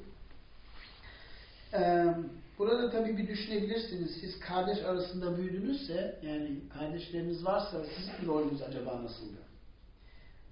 Ee, 1.73 2.05
burada 2.59 2.91
tabii 2.91 3.17
bir 3.17 3.27
düşünebilirsiniz. 3.27 4.11
Siz 4.21 4.39
kardeş 4.39 4.77
arasında 4.83 5.37
büyüdünüzse, 5.37 6.19
yani 6.23 6.59
kardeşleriniz 6.73 7.45
varsa 7.45 7.85
sizin 7.97 8.27
rolünüz 8.27 8.61
acaba 8.61 9.03
nasıldı? 9.03 9.37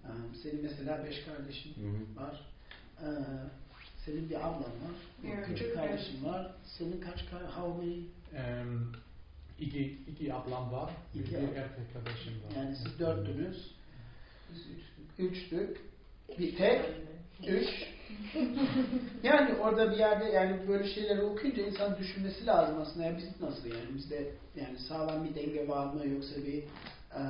Ee, 0.04 0.10
senin 0.44 0.64
mesela 0.64 1.06
beş 1.06 1.24
kardeşin 1.26 1.70
Hı 1.70 1.88
hı. 1.90 2.26
var. 2.26 2.42
Ee, 3.02 3.06
senin 4.10 4.30
bir 4.30 4.36
ablan 4.36 4.60
var. 4.60 4.96
Bir 5.24 5.30
Evet. 5.30 5.48
küçük 5.48 5.74
kardeşin 5.76 6.26
var. 6.26 6.52
Senin 6.78 7.02
kaç 7.02 7.30
kardeşin? 7.30 7.52
How 7.52 7.78
many? 7.78 8.00
Em, 8.36 8.92
iki, 9.60 9.98
iki 10.08 10.34
ablam 10.34 10.72
var, 10.72 10.92
İki 11.16 11.32
bir 11.32 11.38
erkek 11.38 11.94
kardeşim 11.94 12.34
var. 12.34 12.56
Yani 12.58 12.76
siz 12.76 13.00
dörttünüz. 13.00 13.72
Biz 14.54 14.60
üçtük. 14.60 15.20
Üçtük. 15.20 15.78
Bir 16.40 16.58
tek. 16.58 16.86
Üç. 17.48 17.68
Yani 19.24 19.56
orada 19.56 19.92
bir 19.92 19.98
yerde 19.98 20.26
yani 20.26 20.68
böyle 20.68 20.94
şeyleri 20.94 21.22
okuyunca 21.22 21.66
insan 21.66 21.98
düşünmesi 21.98 22.46
lazım 22.46 22.82
aslında. 22.82 23.06
Ya 23.06 23.18
biz 23.18 23.42
nasıl 23.42 23.68
yani? 23.68 23.96
Bizde 23.96 24.32
yani 24.56 24.80
sağlam 24.80 25.26
bir 25.26 25.36
denge 25.36 25.68
var 25.68 25.94
mı 25.94 26.08
yoksa 26.08 26.36
bir 26.36 26.64
e, 27.14 27.22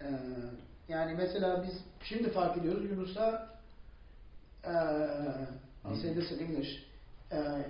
e, 0.00 0.08
yani 0.88 1.14
mesela 1.14 1.62
biz 1.66 1.80
şimdi 2.02 2.30
fark 2.30 2.56
ediyoruz 2.58 2.90
Yunus'a 2.90 3.57
I'll 5.84 5.96
say 6.02 6.14
this 6.14 6.30
in 6.32 6.38
English. 6.40 6.68
Uh, 7.30 7.62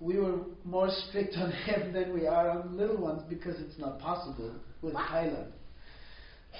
we 0.00 0.18
were 0.18 0.38
more 0.64 0.90
strict 0.90 1.36
on 1.36 1.50
him 1.66 1.92
than 1.92 2.12
we 2.14 2.26
are 2.26 2.50
on 2.50 2.76
little 2.76 2.96
ones 2.96 3.22
because 3.28 3.56
it's 3.60 3.78
not 3.78 3.98
possible 4.00 4.52
with 4.82 4.94
Kyla. 4.94 5.46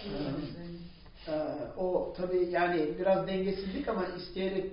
Um, 0.06 0.80
Ee, 1.28 1.32
o 1.76 2.14
tabii 2.16 2.50
yani 2.50 2.88
biraz 2.98 3.26
dengesizlik 3.26 3.88
ama 3.88 4.06
isteyerek 4.06 4.64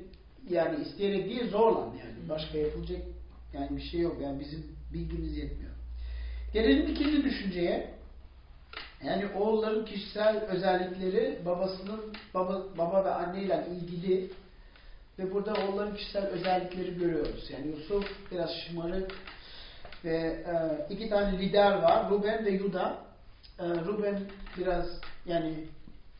yani 0.49 0.81
isteyerek 0.81 1.29
değil 1.29 1.49
zorla 1.49 1.79
yani 1.79 2.29
başka 2.29 2.57
yapılacak 2.57 3.01
yani 3.53 3.77
bir 3.77 3.81
şey 3.81 3.99
yok 3.99 4.15
yani 4.21 4.39
bizim 4.39 4.65
bilgimiz 4.93 5.37
yetmiyor. 5.37 5.71
Gelelim 6.53 6.87
ikinci 6.87 7.23
düşünceye. 7.23 7.97
Yani 9.03 9.25
oğulların 9.35 9.85
kişisel 9.85 10.37
özellikleri 10.37 11.39
babasının 11.45 12.01
baba, 12.33 12.63
baba 12.77 13.05
ve 13.05 13.11
anneyle 13.11 13.67
ilgili 13.71 14.29
ve 15.19 15.33
burada 15.33 15.53
oğulların 15.53 15.95
kişisel 15.95 16.25
özellikleri 16.25 16.97
görüyoruz. 16.97 17.49
Yani 17.49 17.67
Yusuf 17.67 18.05
biraz 18.31 18.49
şımarık 18.51 19.11
ve 20.05 20.17
e, 20.47 20.85
iki 20.93 21.09
tane 21.09 21.39
lider 21.39 21.71
var. 21.71 22.09
Ruben 22.09 22.45
ve 22.45 22.51
Yuda. 22.51 22.97
E, 23.59 23.63
Ruben 23.69 24.19
biraz 24.57 24.85
yani 25.25 25.67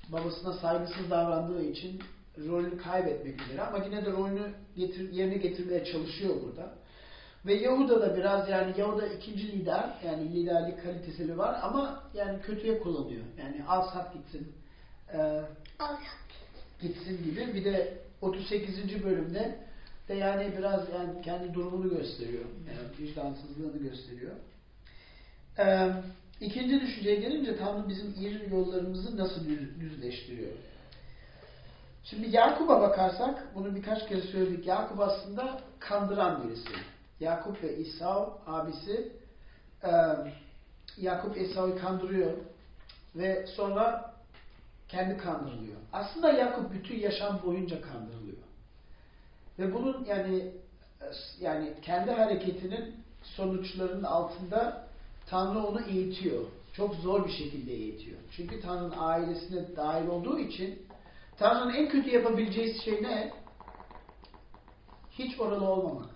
babasına 0.09 0.53
saygısız 0.53 1.09
davrandığı 1.09 1.63
için 1.63 2.01
rolünü 2.47 2.77
kaybetmek 2.77 3.41
üzere 3.41 3.61
ama 3.61 3.85
yine 3.85 4.05
de 4.05 4.11
rolünü 4.11 4.51
getir, 4.75 5.11
yerine 5.11 5.37
getirmeye 5.37 5.85
çalışıyor 5.85 6.35
burada. 6.45 6.73
Ve 7.45 7.53
Yahuda 7.53 8.01
da 8.01 8.17
biraz 8.17 8.49
yani 8.49 8.73
Yahuda 8.77 9.07
ikinci 9.07 9.51
lider 9.51 9.89
yani 10.05 10.33
liderlik 10.33 10.83
kalitesi 10.83 11.37
var 11.37 11.59
ama 11.61 12.03
yani 12.13 12.41
kötüye 12.41 12.79
kullanıyor. 12.79 13.23
Yani 13.39 13.63
al 13.67 13.89
sat 13.93 14.13
gitsin 14.13 14.53
e, 15.13 15.17
Al. 15.79 15.95
gitsin 16.81 17.23
gibi. 17.23 17.53
Bir 17.53 17.65
de 17.65 17.97
38. 18.21 19.03
bölümde 19.03 19.55
de 20.07 20.13
yani 20.13 20.53
biraz 20.57 20.89
yani 20.89 21.21
kendi 21.21 21.53
durumunu 21.53 21.89
gösteriyor. 21.89 22.43
Yani 22.67 23.07
vicdansızlığını 23.07 23.77
gösteriyor. 23.77 24.31
Ee, 25.59 25.91
ikinci 26.41 26.81
düşünceye 26.81 27.15
gelince 27.15 27.57
Tanrı 27.57 27.89
bizim 27.89 28.13
iyi 28.19 28.49
yollarımızı 28.51 29.17
nasıl 29.17 29.45
düz- 29.45 29.79
düzleştiriyor? 29.79 30.51
Şimdi 32.03 32.35
Yakup'a 32.35 32.81
bakarsak, 32.81 33.47
bunu 33.55 33.75
birkaç 33.75 34.07
kere 34.09 34.21
söyledik. 34.21 34.67
Yakup 34.67 34.99
aslında 34.99 35.61
kandıran 35.79 36.43
birisi. 36.43 36.69
Yakup 37.19 37.63
ve 37.63 37.77
İsa 37.77 38.29
abisi 38.47 39.11
e, 39.83 39.91
Yakup 40.97 41.37
İsa'yı 41.37 41.77
kandırıyor 41.77 42.31
ve 43.15 43.47
sonra 43.47 44.13
kendi 44.89 45.17
kandırılıyor. 45.17 45.77
Aslında 45.93 46.31
Yakup 46.31 46.73
bütün 46.73 46.99
yaşam 46.99 47.39
boyunca 47.45 47.81
kandırılıyor. 47.81 48.37
Ve 49.59 49.73
bunun 49.73 50.05
yani 50.05 50.51
yani 51.39 51.73
kendi 51.81 52.11
hareketinin 52.11 52.95
sonuçlarının 53.23 54.03
altında 54.03 54.87
Tanrı 55.25 55.59
onu 55.59 55.81
eğitiyor. 55.81 56.45
Çok 56.73 56.95
zor 56.95 57.27
bir 57.27 57.31
şekilde 57.31 57.73
eğitiyor. 57.73 58.17
Çünkü 58.31 58.61
Tanrı'nın 58.61 58.93
ailesine 58.97 59.75
dahil 59.75 60.07
olduğu 60.07 60.39
için 60.39 60.81
Tanrı'nın 61.37 61.73
en 61.73 61.89
kötü 61.89 62.09
yapabileceği 62.09 62.81
şey 62.81 63.03
ne? 63.03 63.33
Hiç 65.11 65.39
oralı 65.39 65.65
olmamak. 65.65 66.09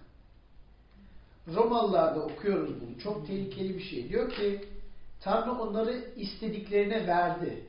Romalılarda 1.48 2.24
okuyoruz 2.24 2.82
bunu. 2.82 3.00
Çok 3.00 3.28
tehlikeli 3.28 3.78
bir 3.78 3.84
şey. 3.84 4.10
Diyor 4.10 4.32
ki 4.32 4.62
Tanrı 5.22 5.52
onları 5.52 6.06
istediklerine 6.16 7.08
verdi. 7.08 7.66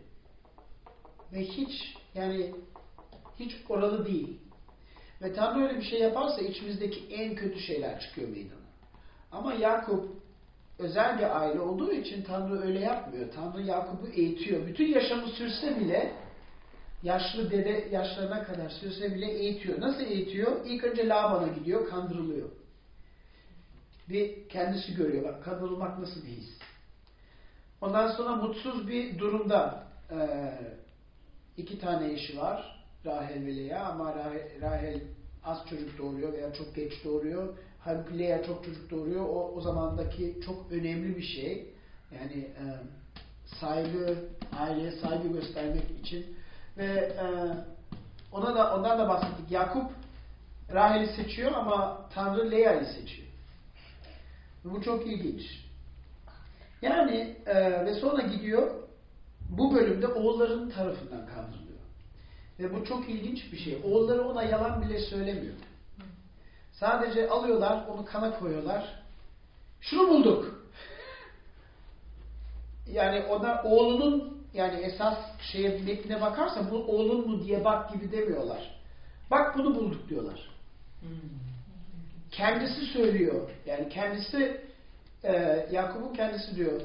Ve 1.33 1.45
hiç 1.45 1.95
yani 2.15 2.55
hiç 3.39 3.53
oralı 3.69 4.07
değil. 4.07 4.39
Ve 5.23 5.33
Tanrı 5.33 5.69
öyle 5.69 5.79
bir 5.79 5.85
şey 5.85 6.01
yaparsa 6.01 6.41
içimizdeki 6.41 7.15
en 7.15 7.35
kötü 7.35 7.61
şeyler 7.61 8.01
çıkıyor 8.01 8.29
meydana. 8.29 8.59
Ama 9.33 9.55
Yakup 9.55 10.11
özel 10.79 11.19
bir 11.19 11.41
aile 11.41 11.61
olduğu 11.61 11.93
için 11.93 12.23
Tanrı 12.23 12.63
öyle 12.63 12.81
yapmıyor. 12.81 13.33
Tanrı 13.35 13.63
Yakup'u 13.63 14.09
eğitiyor. 14.09 14.67
Bütün 14.67 14.87
yaşamı 14.87 15.29
sürse 15.29 15.81
bile 15.81 16.13
yaşlı 17.03 17.51
dede 17.51 17.89
yaşlarına 17.91 18.45
kadar 18.45 18.71
sürse 18.71 19.15
bile 19.15 19.31
eğitiyor. 19.31 19.81
Nasıl 19.81 20.01
eğitiyor? 20.01 20.67
İlk 20.67 20.85
önce 20.85 21.09
Laban'a 21.09 21.49
gidiyor, 21.49 21.91
kandırılıyor. 21.91 22.49
Bir 24.09 24.49
kendisi 24.49 24.95
görüyor. 24.95 25.25
Bak 25.25 25.45
kandırılmak 25.45 25.99
nasıl 25.99 26.23
bir 26.23 26.29
his. 26.29 26.49
Ondan 27.81 28.13
sonra 28.13 28.37
mutsuz 28.37 28.89
bir 28.89 29.19
durumda 29.19 29.85
eee 30.11 30.82
iki 31.57 31.79
tane 31.79 32.13
eşi 32.13 32.39
var. 32.39 32.83
Rahel 33.07 33.47
ve 33.47 33.57
Lea 33.57 33.85
ama 33.85 34.15
Rahel, 34.61 35.01
az 35.45 35.59
çocuk 35.71 35.99
doğuruyor 35.99 36.33
veya 36.33 36.53
çok 36.53 36.75
geç 36.75 36.93
doğuruyor. 37.05 37.57
Halbuki 37.81 38.19
Lea 38.19 38.43
çok 38.43 38.65
çocuk 38.65 38.91
doğuruyor. 38.91 39.25
O, 39.29 39.53
o 39.57 39.61
zamandaki 39.61 40.41
çok 40.47 40.73
önemli 40.73 41.17
bir 41.17 41.23
şey. 41.23 41.67
Yani 42.15 42.43
e, 42.43 42.65
saygı, 43.61 44.19
aileye 44.59 44.93
saygı 44.93 45.29
göstermek 45.29 45.85
için. 46.03 46.37
Ve 46.77 46.85
e, 46.85 47.27
ona 48.33 48.55
da 48.55 48.77
ondan 48.77 48.99
da 48.99 49.09
bahsettik. 49.09 49.51
Yakup 49.51 49.91
Rahel'i 50.73 51.17
seçiyor 51.17 51.53
ama 51.53 52.09
Tanrı 52.15 52.51
Lea'yı 52.51 52.87
seçiyor. 52.87 53.29
Bu 54.65 54.83
çok 54.83 55.07
ilginç. 55.07 55.43
Yani 56.83 57.37
e, 57.47 57.85
ve 57.85 57.95
sonra 57.95 58.23
gidiyor 58.23 58.71
bu 59.59 59.75
bölümde 59.75 60.07
oğulların 60.07 60.71
tarafından 60.71 61.27
kandırılıyor. 61.27 61.79
Ve 62.59 62.75
bu 62.75 62.85
çok 62.85 63.09
ilginç 63.09 63.53
bir 63.53 63.59
şey. 63.59 63.81
Oğulları 63.85 64.29
ona 64.29 64.43
yalan 64.43 64.83
bile 64.83 65.01
söylemiyor. 65.01 65.55
Sadece 66.73 67.29
alıyorlar, 67.29 67.87
onu 67.87 68.05
kana 68.05 68.39
koyuyorlar. 68.39 69.03
Şunu 69.81 70.09
bulduk. 70.09 70.63
Yani 72.87 73.25
ona 73.25 73.63
oğlunun 73.63 74.43
yani 74.55 74.81
esas 74.81 75.19
şeye 75.53 75.79
metnine 75.79 76.21
bakarsa 76.21 76.71
bu 76.71 76.77
oğlun 76.77 77.31
mu 77.31 77.45
diye 77.45 77.65
bak 77.65 77.93
gibi 77.93 78.13
demiyorlar. 78.13 78.81
Bak 79.31 79.59
bunu 79.59 79.75
bulduk 79.75 80.09
diyorlar. 80.09 80.49
Kendisi 82.31 82.87
söylüyor. 82.87 83.51
Yani 83.67 83.89
kendisi 83.89 84.61
e, 85.25 85.67
Yakup'un 85.73 86.15
kendisi 86.15 86.57
diyor 86.57 86.81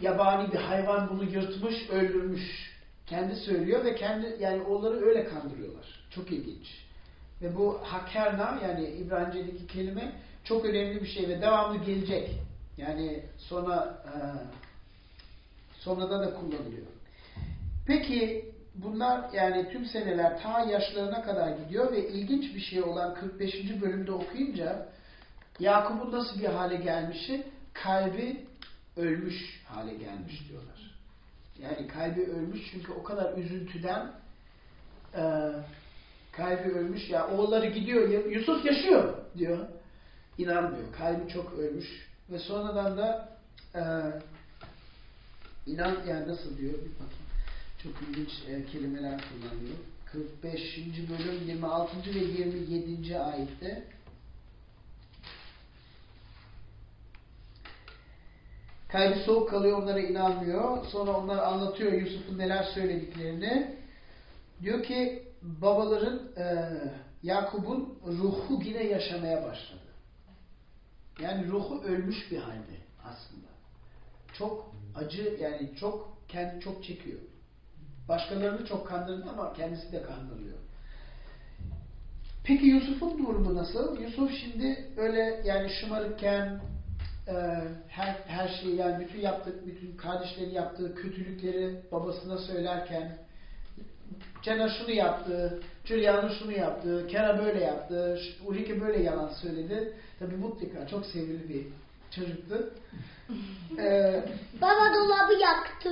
yabani 0.00 0.52
bir 0.52 0.58
hayvan 0.58 1.10
bunu 1.10 1.24
yırtmış, 1.24 1.90
öldürmüş. 1.90 2.72
Kendi 3.06 3.36
söylüyor 3.36 3.84
ve 3.84 3.94
kendi 3.94 4.36
yani 4.40 4.62
onları 4.62 5.06
öyle 5.06 5.24
kandırıyorlar. 5.24 5.86
Çok 6.10 6.32
ilginç. 6.32 6.66
Ve 7.42 7.56
bu 7.56 7.80
hakerna 7.82 8.60
yani 8.62 8.86
İbranice'deki 8.86 9.66
kelime 9.66 10.12
çok 10.44 10.64
önemli 10.64 11.02
bir 11.02 11.08
şey 11.08 11.28
ve 11.28 11.40
devamlı 11.40 11.84
gelecek. 11.84 12.30
Yani 12.76 13.22
sonra 13.38 14.04
e, 14.06 14.14
sonrada 15.80 16.20
da 16.20 16.34
kullanılıyor. 16.34 16.86
Peki 17.86 18.44
bunlar 18.74 19.32
yani 19.32 19.68
tüm 19.72 19.86
seneler 19.86 20.42
ta 20.42 20.60
yaşlarına 20.60 21.22
kadar 21.22 21.48
gidiyor 21.48 21.92
ve 21.92 22.08
ilginç 22.08 22.54
bir 22.54 22.60
şey 22.60 22.82
olan 22.82 23.14
45. 23.14 23.80
bölümde 23.80 24.12
okuyunca 24.12 24.88
Yakup'un 25.60 26.12
nasıl 26.12 26.40
bir 26.40 26.46
hale 26.46 26.76
gelmişi 26.76 27.46
kalbi 27.72 28.46
ölmüş 28.96 29.62
hale 29.66 29.94
gelmiş 29.94 30.48
diyorlar. 30.48 30.92
Yani 31.62 31.86
kalbi 31.88 32.22
ölmüş 32.22 32.60
çünkü 32.70 32.92
o 32.92 33.02
kadar 33.02 33.38
üzüntüden 33.38 34.12
e, 35.14 35.22
kalbi 36.32 36.72
ölmüş. 36.72 37.10
Ya 37.10 37.28
oğulları 37.28 37.66
gidiyor, 37.66 38.30
Yusuf 38.30 38.64
yaşıyor 38.64 39.14
diyor. 39.38 39.66
İnanmıyor. 40.38 40.92
Kalbi 40.98 41.32
çok 41.32 41.52
ölmüş. 41.52 42.08
Ve 42.30 42.38
sonradan 42.38 42.98
da 42.98 43.38
e, 43.74 43.82
inan 45.70 45.96
yani 46.08 46.28
nasıl 46.28 46.58
diyor 46.58 46.72
bir 46.72 46.94
bakayım. 46.94 47.22
Çok 47.82 47.92
ilginç 48.02 48.30
e, 48.48 48.66
kelimeler 48.72 49.20
kullanıyor. 49.20 49.76
45. 50.12 50.78
bölüm 51.10 51.48
26. 51.48 52.14
ve 52.14 52.18
27. 52.18 53.18
ayette 53.18 53.84
Kalbi 58.92 59.18
soğuk 59.18 59.50
kalıyor, 59.50 59.82
onlara 59.82 60.00
inanmıyor. 60.00 60.84
Sonra 60.86 61.12
onlar 61.12 61.38
anlatıyor 61.38 61.92
Yusuf'un 61.92 62.38
neler 62.38 62.64
söylediklerini. 62.74 63.76
Diyor 64.62 64.82
ki 64.82 65.28
babaların 65.42 66.20
e, 66.36 66.68
Yakup'un 67.22 67.98
ruhu 68.06 68.62
yine 68.64 68.84
yaşamaya 68.84 69.44
başladı. 69.44 69.80
Yani 71.20 71.48
ruhu 71.48 71.82
ölmüş 71.82 72.30
bir 72.30 72.38
halde 72.38 72.76
aslında. 73.04 73.46
Çok 74.38 74.74
acı 74.94 75.36
yani 75.40 75.70
çok 75.80 76.18
kendi 76.28 76.60
çok 76.60 76.84
çekiyor. 76.84 77.18
Başkalarını 78.08 78.66
çok 78.66 78.86
kandırdı 78.86 79.30
ama 79.30 79.52
kendisi 79.52 79.92
de 79.92 80.02
kandırılıyor. 80.02 80.58
Peki 82.44 82.66
Yusuf'un 82.66 83.18
durumu 83.18 83.54
nasıl? 83.54 84.00
Yusuf 84.00 84.30
şimdi 84.40 84.88
öyle 84.96 85.42
yani 85.44 85.70
şımarıkken 85.70 86.60
e, 87.28 87.32
her 87.88 88.16
her 88.26 88.48
şeyi 88.48 88.76
yani 88.76 89.04
bütün 89.04 89.20
yaptık 89.20 89.66
bütün 89.66 89.96
kardeşleri 89.96 90.54
yaptığı 90.54 90.94
kötülükleri 90.94 91.76
babasına 91.92 92.38
söylerken 92.38 93.18
Cena 94.42 94.68
şunu 94.68 94.90
yaptı, 94.90 95.60
Giuliano 95.84 96.28
şunu 96.38 96.52
yaptı, 96.52 97.06
Kera 97.06 97.44
böyle 97.44 97.64
yaptı, 97.64 98.18
Ulrike 98.46 98.80
böyle 98.80 99.02
yalan 99.02 99.28
söyledi. 99.42 99.92
Tabii 100.18 100.36
mutlaka 100.36 100.86
çok 100.86 101.06
sevimli 101.06 101.48
bir 101.48 101.66
çocuktu. 102.10 102.70
Ee, 103.78 104.24
Baba 104.62 104.94
dolabı 104.94 105.32
yaktı. 105.42 105.90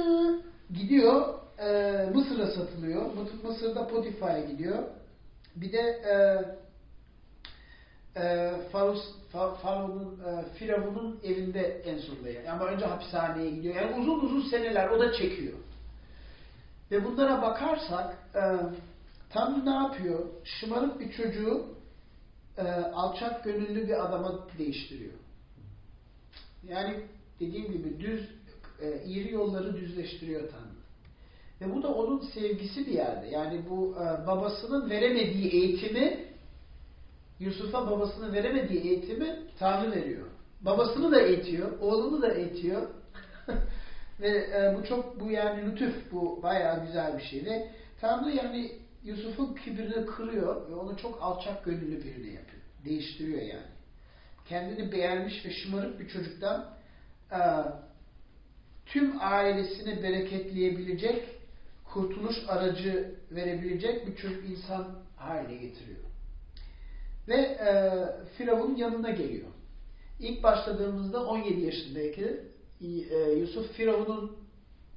gidiyor, 0.75 1.35
e, 1.59 2.07
Mısır'a 2.15 2.47
satılıyor. 2.47 3.03
Mı- 3.03 3.29
Mısır'da 3.49 3.87
Potifar'a 3.89 4.41
gidiyor. 4.41 4.79
Bir 5.57 5.73
de 5.73 5.79
e, 5.81 6.15
e, 8.17 8.53
Farus, 8.73 9.01
Fa- 9.33 9.57
Farao'nun, 9.57 10.21
e, 10.21 10.45
Firavun'un 10.55 11.21
evinde 11.25 11.83
en 11.85 11.99
sonunda 11.99 12.29
yani. 12.31 12.51
Ama 12.51 12.67
önce 12.67 12.85
hapishaneye 12.85 13.51
gidiyor. 13.51 13.75
Yani 13.75 14.01
uzun 14.01 14.21
uzun 14.21 14.51
seneler 14.51 14.89
o 14.89 15.01
da 15.01 15.13
çekiyor. 15.13 15.59
Ve 16.91 17.05
bunlara 17.05 17.43
bakarsak 17.43 18.19
e, 18.35 18.43
Tanrı 19.31 19.67
ne 19.67 19.75
yapıyor? 19.75 20.27
Şımarık 20.45 21.01
bir 21.01 21.13
çocuğu 21.13 21.67
e, 22.59 22.63
alçak 22.73 23.45
gönüllü 23.45 23.87
bir 23.87 24.05
adama 24.05 24.47
değiştiriyor. 24.59 25.13
Yani 26.69 26.97
dediğim 27.41 27.73
gibi 27.73 28.01
düz, 28.01 28.29
e, 28.81 28.89
eğri 28.89 29.33
yolları 29.33 29.77
düzleştiriyor 29.77 30.41
Tanrı. 30.41 30.81
Ve 31.61 31.77
bu 31.77 31.83
da 31.83 31.89
onun 31.95 32.21
sevgisi 32.21 32.87
bir 32.87 32.93
yerde. 32.93 33.27
Yani 33.27 33.63
bu 33.71 33.97
e, 33.97 34.27
babasının 34.27 34.91
veremediği 34.91 35.51
eğitimi 35.51 36.30
Yusuf'a 37.41 37.91
babasının 37.91 38.33
veremediği 38.33 38.81
eğitimi 38.81 39.37
Tanrı 39.59 39.91
veriyor. 39.91 40.27
Babasını 40.61 41.13
da 41.13 41.21
eğitiyor, 41.21 41.79
oğlunu 41.81 42.23
da 42.23 42.33
eğitiyor. 42.33 42.89
Ve 44.21 44.29
e, 44.29 44.77
bu 44.79 44.85
çok 44.85 45.21
bu 45.21 45.31
yani 45.31 45.71
lütuf, 45.71 46.13
bu 46.13 46.43
bayağı 46.43 46.87
güzel 46.87 47.19
bir 47.19 47.23
şey. 47.23 47.45
Ve 47.45 47.71
Tanrı 48.01 48.31
yani 48.31 48.73
Yusuf'un 49.05 49.55
kibrini 49.55 50.07
kırıyor 50.07 50.71
ve 50.71 50.75
onu 50.75 50.97
çok 50.97 51.23
alçak 51.23 51.65
gönüllü 51.65 52.05
birine 52.05 52.33
yapıyor. 52.33 52.63
Değiştiriyor 52.85 53.43
yani. 53.43 53.71
Kendini 54.49 54.93
beğenmiş 54.93 55.47
ve 55.47 55.51
şımarık 55.51 56.01
bir 56.01 56.09
çocuktan 56.09 56.67
e, 57.33 57.41
tüm 58.87 59.15
ailesini 59.21 60.03
bereketleyebilecek, 60.03 61.25
kurtuluş 61.85 62.37
aracı 62.49 63.15
verebilecek 63.31 64.07
bir 64.07 64.17
çocuk 64.17 64.51
insan 64.51 65.03
haline 65.17 65.57
getiriyor. 65.57 66.10
Ve 67.31 67.37
e, 67.37 67.71
Firavun'un 68.37 68.77
yanına 68.77 69.11
geliyor. 69.11 69.49
İlk 70.21 70.43
başladığımızda 70.43 71.27
17 71.27 71.61
yaşındayken 71.61 72.37
e, 73.11 73.17
Yusuf 73.39 73.73
Firavun'un 73.73 74.37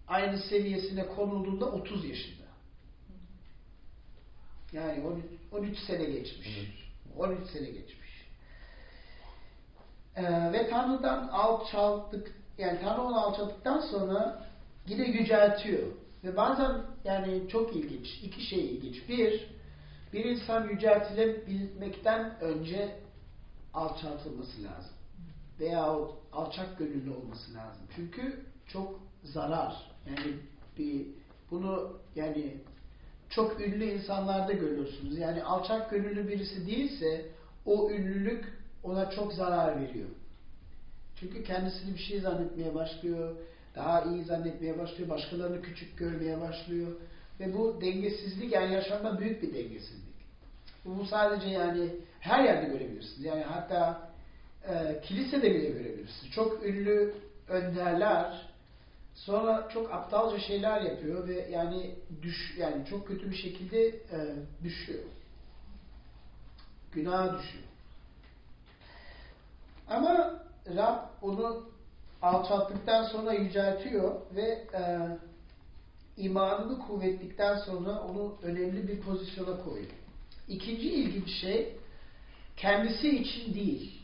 aynı 0.08 0.38
seviyesine 0.38 1.08
konulduğunda 1.08 1.66
30 1.66 2.06
yaşında. 2.06 2.44
Yani 4.72 5.08
13, 5.08 5.26
13 5.52 5.78
sene 5.78 6.06
geçmiş. 6.06 6.48
13 7.18 7.50
sene 7.50 7.66
geçmiş. 7.70 8.04
Ee, 10.16 10.54
ve 10.54 10.70
Tanrı'dan 10.70 11.28
alçalttık, 11.28 12.32
yani 12.58 12.80
Tanrı 12.84 13.02
onu 13.02 13.26
alçalttıktan 13.26 13.82
sonra 13.82 14.46
yine 14.88 15.08
yüceltiyor. 15.08 15.88
Ve 16.24 16.38
bazen 16.38 16.72
yani 17.04 17.50
çok 17.50 17.76
ilginç, 17.76 18.08
iki 18.24 18.42
şey 18.46 18.66
ilginç. 18.66 19.10
Bir, 19.10 19.50
bir 20.14 20.26
insan 20.26 20.70
yüceltilebilmekten 20.70 22.40
önce 22.42 22.96
alçaltılması 23.74 24.64
lazım. 24.64 24.94
Veya 25.60 25.98
alçak 26.34 26.80
gönüllü 26.80 27.12
olması 27.12 27.54
lazım. 27.54 27.88
Çünkü 27.96 28.40
çok 28.68 29.00
zarar. 29.24 29.92
Yani 30.08 30.34
bir 30.78 31.08
bunu 31.52 31.98
yani 32.16 32.58
çok 33.30 33.62
ünlü 33.62 33.86
insanlarda 33.86 34.54
görüyorsunuz. 34.54 35.18
Yani 35.18 35.44
alçak 35.44 35.92
gönüllü 35.92 36.28
birisi 36.28 36.68
değilse 36.68 37.26
o 37.66 37.90
ünlülük 37.92 38.46
ona 38.84 39.10
çok 39.10 39.34
zarar 39.34 39.82
veriyor. 39.82 40.10
Çünkü 41.20 41.44
kendisini 41.44 41.94
bir 41.94 42.00
şey 42.00 42.20
zannetmeye 42.20 42.76
başlıyor. 42.76 43.36
Daha 43.76 44.02
iyi 44.02 44.24
zannetmeye 44.24 44.80
başlıyor. 44.80 45.10
Başkalarını 45.10 45.62
küçük 45.62 45.98
görmeye 45.98 46.42
başlıyor. 46.42 46.92
Ve 47.40 47.54
bu 47.54 47.82
dengesizlik 47.82 48.52
yani 48.54 48.74
yaşamda 48.74 49.20
büyük 49.20 49.42
bir 49.42 49.54
dengesizlik. 49.54 50.14
Bu 50.86 51.06
sadece 51.06 51.50
yani 51.50 51.90
her 52.20 52.44
yerde 52.44 52.68
görebilirsiniz. 52.68 53.26
Yani 53.26 53.44
hatta 53.44 54.10
e, 54.68 55.02
kilisede 55.04 55.56
bile 55.56 55.70
görebilirsiniz. 55.70 56.32
Çok 56.32 56.66
ünlü 56.66 57.14
önderler 57.48 58.50
sonra 59.16 59.70
çok 59.74 59.94
aptalca 59.94 60.40
şeyler 60.40 60.82
yapıyor 60.82 61.28
ve 61.28 61.48
yani 61.52 61.96
düş 62.22 62.56
yani 62.58 62.86
çok 62.86 63.08
kötü 63.08 63.32
bir 63.32 63.36
şekilde 63.36 63.88
e, 63.88 64.36
düşüyor. 64.64 65.04
Günaha 66.92 67.40
düşüyor. 67.40 67.64
Ama 69.88 70.44
Rab 70.76 71.00
onu 71.22 71.66
alçalttıktan 72.22 73.04
sonra 73.04 73.34
yüceltiyor 73.34 74.22
ve 74.36 74.68
e, 74.74 75.00
imanını 76.18 76.80
kuvvetlikten 76.80 77.58
sonra 77.58 78.02
onu 78.02 78.36
önemli 78.42 78.88
bir 78.88 79.02
pozisyona 79.02 79.64
koyuyor. 79.64 79.92
İkinci 80.48 80.90
ilginç 80.90 81.30
şey 81.42 81.76
kendisi 82.58 83.10
için 83.10 83.54
değil. 83.54 84.02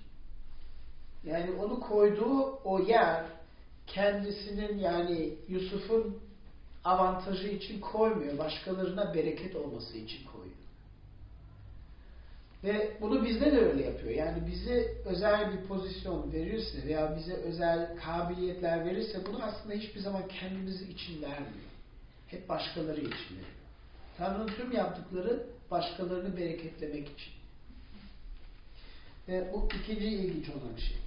Yani 1.24 1.52
onu 1.52 1.80
koyduğu 1.80 2.60
o 2.64 2.80
yer 2.80 3.26
kendisinin 3.88 4.78
yani 4.78 5.34
Yusuf'un 5.48 6.18
avantajı 6.84 7.48
için 7.48 7.82
koymuyor. 7.82 8.38
Başkalarına 8.38 9.14
bereket 9.14 9.56
olması 9.56 9.98
için 9.98 10.26
koyuyor. 10.26 10.56
Ve 12.64 12.98
bunu 13.02 13.26
bizde 13.26 13.52
de 13.52 13.60
öyle 13.60 13.86
yapıyor. 13.86 14.14
Yani 14.14 14.48
bize 14.48 14.94
özel 15.06 15.54
bir 15.54 15.68
pozisyon 15.68 16.34
verirse 16.34 16.86
veya 16.86 17.18
bize 17.18 17.34
özel 17.34 17.98
kabiliyetler 17.98 18.86
verirse 18.86 19.26
bunu 19.26 19.44
aslında 19.44 19.76
hiçbir 19.76 20.00
zaman 20.00 20.28
kendimiz 20.28 20.82
için 20.82 21.22
vermiyor. 21.22 21.70
Hep 22.32 22.50
başkaları 22.50 23.00
için 23.00 23.10
veriyor. 23.10 23.60
Tanrı'nın 24.18 24.48
tüm 24.48 24.72
yaptıkları 24.72 25.46
başkalarını 25.72 26.38
bereketlemek 26.38 27.08
için. 27.08 27.34
Ve 29.28 29.54
bu 29.54 29.68
ikinci 29.82 30.08
ilginç 30.08 30.50
olan 30.50 30.76
şey. 30.76 30.98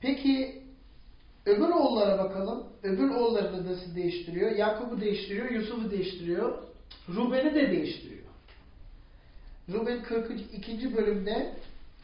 Peki 0.00 0.62
öbür 1.46 1.68
oğullara 1.68 2.18
bakalım. 2.18 2.66
Öbür 2.82 3.10
oğulları 3.10 3.52
da 3.52 3.72
nasıl 3.72 3.96
değiştiriyor? 3.96 4.50
Yakup'u 4.50 5.00
değiştiriyor, 5.00 5.50
Yusuf'u 5.50 5.90
değiştiriyor. 5.90 6.62
Ruben'i 7.08 7.54
de 7.54 7.70
değiştiriyor. 7.70 8.26
Ruben 9.68 10.02
42. 10.02 10.96
bölümde 10.96 11.54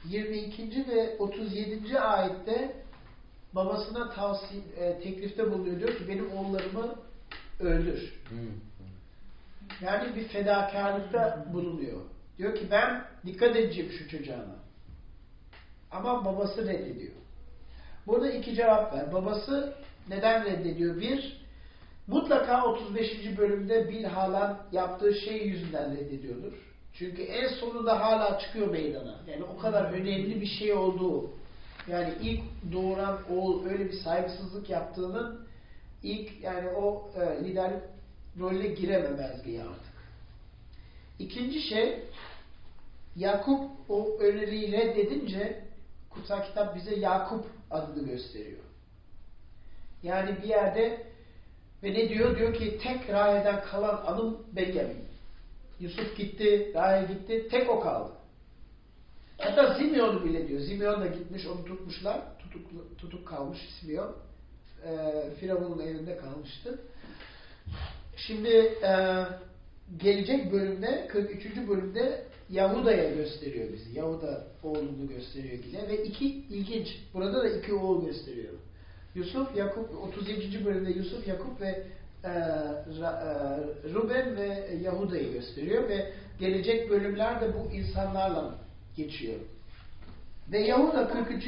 22. 0.09 0.87
ve 0.88 1.16
37. 1.18 2.01
ayette 2.01 2.81
babasına 3.54 4.10
tavsiye, 4.10 4.62
e, 4.76 5.00
teklifte 5.00 5.50
bulunuyor. 5.50 5.78
Diyor 5.78 5.96
ki 5.98 6.08
benim 6.08 6.32
oğullarımı 6.32 6.94
öldür. 7.60 8.14
Yani 9.80 10.16
bir 10.16 10.28
fedakarlıkta 10.28 11.46
bulunuyor. 11.52 12.00
Diyor 12.38 12.54
ki 12.54 12.66
ben 12.70 13.04
dikkat 13.26 13.56
edeceğim 13.56 13.92
şu 13.98 14.08
çocuğuma. 14.08 14.62
Ama 15.90 16.24
babası 16.24 16.66
reddediyor. 16.66 17.12
Burada 18.06 18.30
iki 18.30 18.54
cevap 18.54 18.92
var. 18.92 19.12
Babası 19.12 19.74
neden 20.08 20.44
reddediyor? 20.44 21.00
Bir, 21.00 21.42
mutlaka 22.06 22.66
35. 22.66 23.38
bölümde 23.38 23.88
Bilhalan 23.88 24.58
yaptığı 24.72 25.14
şey 25.14 25.46
yüzünden 25.46 25.96
reddediyordur. 25.96 26.52
Çünkü 26.92 27.22
en 27.22 27.48
sonunda 27.48 28.00
hala 28.00 28.38
çıkıyor 28.38 28.70
meydana. 28.70 29.20
Yani 29.26 29.44
o 29.44 29.58
kadar 29.58 29.92
önemli 29.92 30.40
bir 30.40 30.46
şey 30.46 30.72
olduğu. 30.72 31.30
Yani 31.88 32.14
ilk 32.22 32.42
doğuran 32.72 33.20
oğul 33.30 33.66
öyle 33.66 33.84
bir 33.84 33.92
saygısızlık 33.92 34.70
yaptığının 34.70 35.46
ilk 36.02 36.42
yani 36.42 36.68
o 36.68 37.10
e, 37.16 37.44
lider 37.44 37.72
rolüne 38.40 38.66
girememezliği 38.66 39.62
artık. 39.62 39.92
İkinci 41.18 41.62
şey 41.62 42.04
Yakup 43.16 43.70
o 43.88 44.18
öneriyi 44.20 44.72
reddedince 44.72 45.64
kutsal 46.10 46.42
kitap 46.42 46.76
bize 46.76 46.94
Yakup 46.94 47.44
adını 47.70 48.06
gösteriyor. 48.06 48.62
Yani 50.02 50.36
bir 50.42 50.48
yerde 50.48 51.06
ve 51.82 51.92
ne 51.92 52.08
diyor? 52.08 52.38
Diyor 52.38 52.54
ki 52.54 52.78
tek 52.82 53.10
Rahe'den 53.10 53.64
kalan 53.64 54.02
anım 54.06 54.46
Benjamin. 54.52 55.04
Yusuf 55.80 56.16
gitti, 56.16 56.72
Rahe 56.74 57.06
gitti, 57.14 57.48
tek 57.50 57.70
o 57.70 57.80
kaldı. 57.80 58.12
Hatta 59.42 59.74
Simeon'u 59.74 60.24
bile 60.24 60.48
diyor. 60.48 60.61
Simeon 60.61 61.00
da 61.00 61.07
gitmiş, 61.07 61.46
onu 61.46 61.64
tutmuşlar. 61.64 62.20
Tutuk, 62.38 62.98
tutuk 62.98 63.28
kalmış 63.28 63.59
Simeon. 63.81 64.16
E, 64.87 64.90
Firavun'un 65.40 65.83
evinde 65.83 66.16
kalmıştı. 66.16 66.81
Şimdi 68.16 68.48
e, 68.83 69.24
gelecek 69.96 70.52
bölümde, 70.52 71.09
43. 71.09 71.57
bölümde 71.68 72.24
Yahuda'ya 72.50 73.11
gösteriyor 73.14 73.72
bizi. 73.72 73.98
Yahuda 73.98 74.44
oğlunu 74.62 75.09
gösteriyor 75.09 75.64
yine. 75.64 75.88
Ve 75.88 76.05
iki 76.05 76.26
ilginç. 76.26 76.88
Burada 77.14 77.42
da 77.42 77.48
iki 77.48 77.74
oğul 77.74 78.07
gösteriyor. 78.07 78.52
Yusuf, 79.14 79.57
Yakup, 79.57 80.02
37. 80.02 80.64
bölümde 80.64 80.90
Yusuf, 80.90 81.28
Yakup 81.28 81.61
ve 81.61 81.83
e, 82.24 82.28
e, 82.28 82.33
Ruben 83.94 84.37
ve 84.37 84.68
Yahuda'yı 84.83 85.33
gösteriyor 85.33 85.88
ve 85.88 86.12
gelecek 86.40 86.90
bölümler 86.90 87.40
de 87.40 87.55
bu 87.55 87.74
insanlarla 87.74 88.62
geçiyor. 88.96 89.40
Ve 90.52 90.59
Yahuda 90.59 91.09
43. 91.09 91.44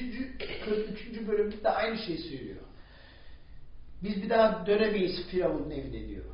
43. 0.64 1.28
bölümde 1.28 1.64
de 1.64 1.70
aynı 1.70 1.98
şeyi 1.98 2.18
söylüyor. 2.18 2.61
Biz 4.02 4.22
bir 4.22 4.30
daha 4.30 4.66
dönemeyiz 4.66 5.26
Firavun'un 5.30 5.70
evine 5.70 6.09
diyor. 6.09 6.24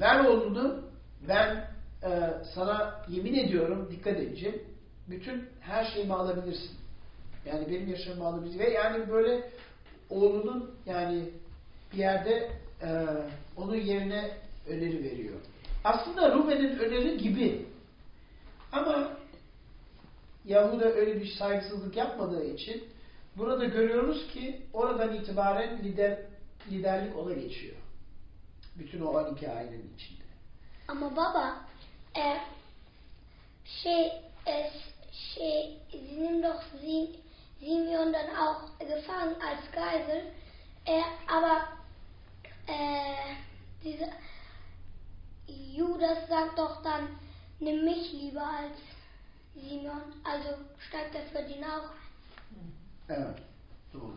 Ver 0.00 0.24
oğlunu, 0.24 0.82
ben 1.28 1.70
e, 2.02 2.30
sana 2.54 3.04
yemin 3.08 3.34
ediyorum, 3.34 3.88
dikkat 3.90 4.16
edeceğim, 4.16 4.62
bütün 5.10 5.48
her 5.60 5.84
şeyimi 5.84 6.14
alabilirsin. 6.14 6.70
Yani 7.46 7.66
benim 7.70 7.88
yaşamımı 7.88 8.26
alabilirsin. 8.26 8.58
Ve 8.58 8.70
yani 8.70 9.10
böyle 9.10 9.50
oğlunun 10.10 10.74
yani 10.86 11.24
bir 11.92 11.98
yerde 11.98 12.50
e, 12.82 13.06
onun 13.56 13.76
yerine 13.76 14.30
öneri 14.68 15.04
veriyor. 15.04 15.34
Aslında 15.84 16.34
Ruben'in 16.34 16.78
öneri 16.78 17.18
gibi. 17.18 17.66
Ama 18.72 19.16
Yahuda 20.44 20.84
öyle 20.84 21.20
bir 21.20 21.26
saygısızlık 21.26 21.96
yapmadığı 21.96 22.44
için 22.44 22.84
burada 23.36 23.64
görüyoruz 23.64 24.26
ki 24.32 24.62
oradan 24.72 25.14
itibaren 25.14 25.78
lider 25.84 26.18
liderlik 26.70 27.16
ona 27.18 27.32
geçiyor. 27.32 27.76
Bütün 28.78 29.00
o 29.00 29.08
12 29.08 29.50
ailenin 29.50 29.94
içinde. 29.94 30.22
Ama 30.88 31.16
baba, 31.16 31.56
e, 32.16 32.40
şey, 33.64 34.12
es, 34.46 34.72
şey, 35.34 35.78
nehmen 35.92 36.42
doch 36.42 36.62
Sie, 36.80 37.08
Simeon 37.60 38.12
dann 38.12 38.30
auch 38.36 38.78
gefangen 38.78 39.34
als 39.40 39.70
Geisel, 39.72 40.22
e, 40.86 41.02
aber 41.28 41.68
e, 42.68 42.76
diese, 43.84 44.10
Judas 45.76 46.28
sagt 46.28 46.58
doch 46.58 46.82
dann, 46.82 47.08
nimm 47.60 47.84
mich 47.84 48.12
lieber 48.12 48.42
als 48.42 48.78
Simeon, 49.54 50.02
also 50.24 50.48
steigt 50.88 51.14
er 51.14 51.26
für 51.26 51.42
den 51.48 51.64
auch 51.64 51.90
ein. 51.90 52.72
Evet. 53.08 53.38
Doğru. 53.94 54.14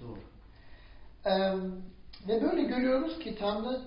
Doğru. 0.00 0.20
Ee, 1.24 1.54
ve 2.28 2.42
böyle 2.42 2.62
görüyoruz 2.62 3.18
ki 3.18 3.36
Tanrı 3.38 3.82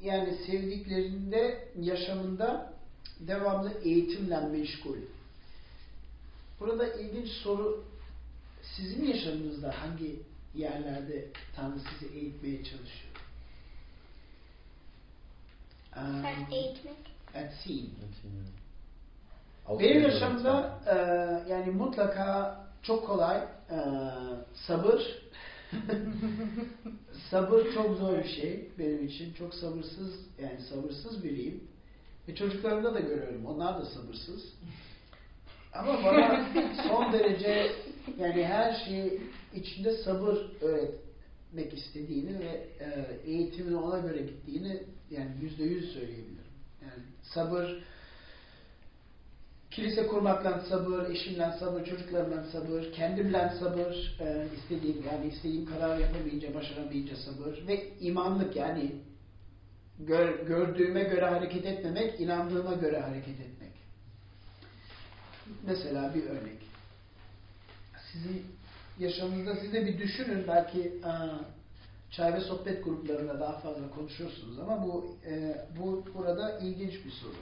yani 0.00 0.34
sevdiklerinde 0.46 1.68
yaşamında 1.80 2.72
devamlı 3.20 3.72
eğitimle 3.82 4.40
meşgul. 4.40 4.98
Burada 6.60 6.94
ilginç 6.94 7.28
soru 7.28 7.84
sizin 8.76 9.04
yaşamınızda 9.04 9.82
hangi 9.82 10.20
yerlerde 10.54 11.28
Tanrı 11.56 11.78
sizi 11.78 12.14
eğitmeye 12.14 12.64
çalışıyor? 12.64 13.12
Ee, 15.96 16.54
eğitmek. 16.54 17.15
Sea. 17.62 17.72
Benim 19.80 20.02
yaşamda 20.02 20.78
e, 20.86 20.94
yani 21.50 21.70
mutlaka 21.70 22.56
çok 22.82 23.06
kolay 23.06 23.36
e, 23.70 23.78
sabır 24.54 25.22
sabır 27.30 27.74
çok 27.74 27.96
zor 27.96 28.18
bir 28.18 28.28
şey 28.28 28.68
benim 28.78 29.06
için. 29.06 29.32
Çok 29.32 29.54
sabırsız 29.54 30.14
yani 30.42 30.60
sabırsız 30.60 31.24
biriyim. 31.24 31.64
Ve 32.28 32.34
çocuklarımda 32.34 32.94
da 32.94 33.00
görüyorum. 33.00 33.46
Onlar 33.46 33.78
da 33.78 33.84
sabırsız. 33.84 34.52
Ama 35.72 36.04
bana 36.04 36.46
son 36.88 37.12
derece 37.12 37.72
yani 38.18 38.44
her 38.44 38.84
şey 38.84 39.20
içinde 39.54 39.96
sabır 39.96 40.36
öğretmek 40.60 41.74
istediğini 41.74 42.38
ve 42.38 42.66
e, 42.80 43.18
eğitimin 43.30 43.74
ona 43.74 43.98
göre 43.98 44.22
gittiğini 44.22 44.82
yani 45.10 45.30
yüzde 45.42 45.64
yüz 45.64 45.92
söyleyebilirim. 45.92 46.45
Yani 46.86 47.04
sabır 47.22 47.82
kilise 49.70 50.06
kurmakla 50.06 50.60
sabır, 50.60 51.10
eşimle 51.10 51.52
sabır, 51.58 51.84
çocuklarımla 51.84 52.44
sabır, 52.44 52.92
kendimle 52.92 53.52
sabır, 53.60 54.16
e, 54.20 54.46
istediğim 54.56 55.04
yani 55.12 55.26
istediğim 55.26 55.66
karar 55.66 55.98
yapamayınca, 55.98 56.54
başaramayınca 56.54 57.16
sabır 57.16 57.66
ve 57.66 57.98
imanlık 58.00 58.56
yani 58.56 58.92
gör- 60.00 60.46
gördüğüme 60.46 61.02
göre 61.02 61.26
hareket 61.26 61.66
etmemek, 61.66 62.20
inandığıma 62.20 62.74
göre 62.74 63.00
hareket 63.00 63.40
etmek. 63.40 63.72
Mesela 65.66 66.14
bir 66.14 66.24
örnek. 66.24 66.58
Sizin 68.12 68.46
yaşamınızda 68.98 69.56
siz 69.56 69.72
de 69.72 69.86
bir 69.86 69.98
düşünün 69.98 70.44
belki 70.48 70.92
aa, 71.04 71.38
çay 72.10 72.34
ve 72.34 72.40
sohbet 72.40 72.84
gruplarında 72.84 73.40
daha 73.40 73.58
fazla 73.58 73.90
konuşuyorsunuz 73.90 74.58
ama 74.58 74.82
bu 74.82 75.16
e, 75.26 75.56
bu 75.78 76.04
burada 76.14 76.58
ilginç 76.58 77.04
bir 77.04 77.10
soru. 77.10 77.36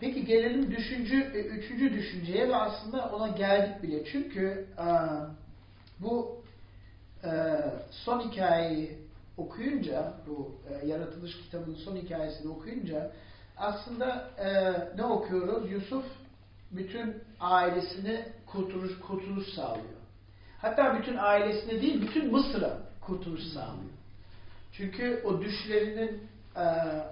Peki 0.00 0.24
gelelim 0.24 0.70
düşüncü, 0.70 1.16
e, 1.34 1.40
üçüncü 1.40 1.92
düşünceye 1.92 2.48
ve 2.48 2.56
aslında 2.56 3.08
ona 3.08 3.28
geldik 3.28 3.82
bile. 3.82 4.04
Çünkü 4.04 4.66
aa, 4.78 5.26
bu 6.00 6.42
e, 7.24 7.30
son 7.90 8.20
hikayeyi 8.20 8.98
okuyunca, 9.36 10.14
bu 10.26 10.54
e, 10.68 10.86
yaratılış 10.86 11.36
kitabının 11.42 11.76
son 11.76 11.96
hikayesini 11.96 12.52
okuyunca 12.52 13.12
aslında 13.56 14.30
e, 14.38 14.72
ne 14.96 15.04
okuyoruz? 15.04 15.70
Yusuf 15.70 16.04
bütün 16.70 17.14
ailesini 17.40 18.24
kurtuluş, 18.46 19.00
kurtuluş 19.00 19.46
sağlıyor. 19.48 19.94
Hatta 20.58 20.98
bütün 20.98 21.16
ailesine 21.16 21.82
değil, 21.82 22.02
bütün 22.02 22.32
Mısır'a 22.32 22.78
kurtuluş 23.06 23.42
sağlıyor. 23.42 23.94
Çünkü 24.72 25.22
o 25.24 25.40
düşlerinin 25.40 26.22
e, 26.56 26.60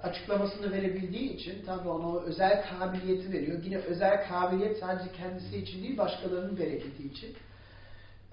açıklamasını 0.02 0.72
verebildiği 0.72 1.32
için 1.32 1.62
Tanrı 1.66 1.90
ona 1.90 2.08
o 2.08 2.22
özel 2.22 2.64
kabiliyeti 2.68 3.32
veriyor. 3.32 3.62
Yine 3.64 3.76
özel 3.76 4.28
kabiliyet 4.28 4.78
sadece 4.78 5.12
kendisi 5.12 5.56
için 5.56 5.82
değil, 5.82 5.98
başkalarının 5.98 6.58
bereketi 6.58 7.02
için. 7.06 7.36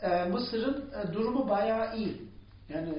E, 0.01 0.23
Mısır'ın 0.23 0.89
e, 0.99 1.13
durumu 1.13 1.49
bayağı 1.49 1.97
iyi. 1.97 2.17
Yani 2.69 2.93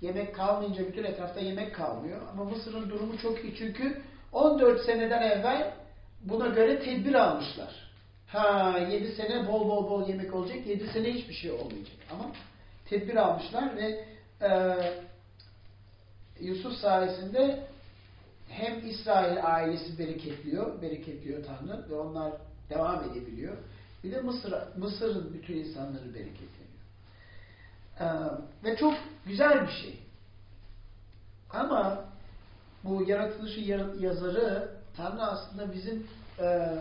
yemek 0.00 0.34
kalmayınca 0.34 0.86
bütün 0.88 1.04
etrafta 1.04 1.40
yemek 1.40 1.74
kalmıyor. 1.74 2.20
Ama 2.32 2.44
Mısır'ın 2.44 2.90
durumu 2.90 3.18
çok 3.18 3.44
iyi 3.44 3.54
çünkü 3.56 4.02
14 4.32 4.84
seneden 4.84 5.22
evvel 5.22 5.74
buna 6.20 6.46
göre 6.48 6.80
tedbir 6.80 7.14
almışlar. 7.14 7.84
Ha 8.26 8.78
7 8.78 9.12
sene 9.12 9.48
bol 9.48 9.68
bol 9.68 9.90
bol 9.90 10.08
yemek 10.08 10.34
olacak, 10.34 10.66
7 10.66 10.86
sene 10.88 11.12
hiçbir 11.12 11.34
şey 11.34 11.50
olmayacak. 11.50 11.96
Ama 12.10 12.24
tedbir 12.88 13.16
almışlar 13.16 13.76
ve 13.76 14.04
e, 14.42 14.76
Yusuf 16.40 16.72
sayesinde 16.72 17.66
hem 18.48 18.88
İsrail 18.88 19.44
ailesi 19.46 19.98
bereketliyor, 19.98 20.82
bereketliyor 20.82 21.44
Tanrı 21.44 21.90
ve 21.90 21.94
onlar 21.94 22.32
devam 22.70 23.10
edebiliyor. 23.10 23.56
Bir 24.04 24.12
de 24.12 24.20
Mısır, 24.20 24.54
Mısır'ın 24.76 25.34
bütün 25.34 25.56
insanları 25.56 26.14
bereketleniyor. 26.14 26.64
Ee, 28.00 28.04
ve 28.64 28.76
çok 28.76 28.94
güzel 29.26 29.66
bir 29.66 29.72
şey. 29.72 29.98
Ama 31.50 32.04
bu 32.84 33.04
yaratılışı 33.08 33.60
yar- 33.60 33.94
yazarı 33.94 34.70
Tanrı 34.96 35.22
aslında 35.22 35.72
bizim 35.72 36.06
e, 36.38 36.76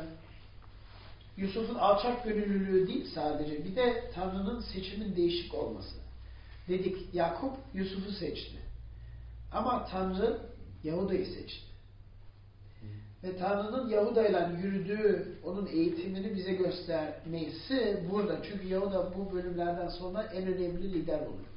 Yusuf'un 1.38 1.76
alçak 1.76 2.24
gönüllülüğü 2.24 2.88
değil 2.88 3.08
sadece 3.14 3.66
bir 3.66 3.76
de 3.76 4.12
Tanrı'nın 4.14 4.62
seçimin 4.62 5.16
değişik 5.16 5.54
olması. 5.54 5.96
Dedik 6.68 7.14
Yakup 7.14 7.54
Yusuf'u 7.74 8.12
seçti. 8.12 8.58
Ama 9.52 9.86
Tanrı 9.86 10.40
Yahuda'yı 10.84 11.26
seçti. 11.26 11.74
Ve 13.24 13.38
Tanrı'nın 13.38 13.90
Yahuda 13.90 14.28
ile 14.28 14.50
yürüdüğü, 14.64 15.38
onun 15.44 15.68
eğitimini 15.68 16.36
bize 16.36 16.54
göstermesi 16.54 18.04
burada. 18.12 18.44
Çünkü 18.44 18.68
Yahuda 18.68 19.18
bu 19.18 19.34
bölümlerden 19.34 19.90
sonra 19.90 20.24
en 20.24 20.48
önemli 20.48 20.94
lider 20.94 21.20
olur. 21.20 21.48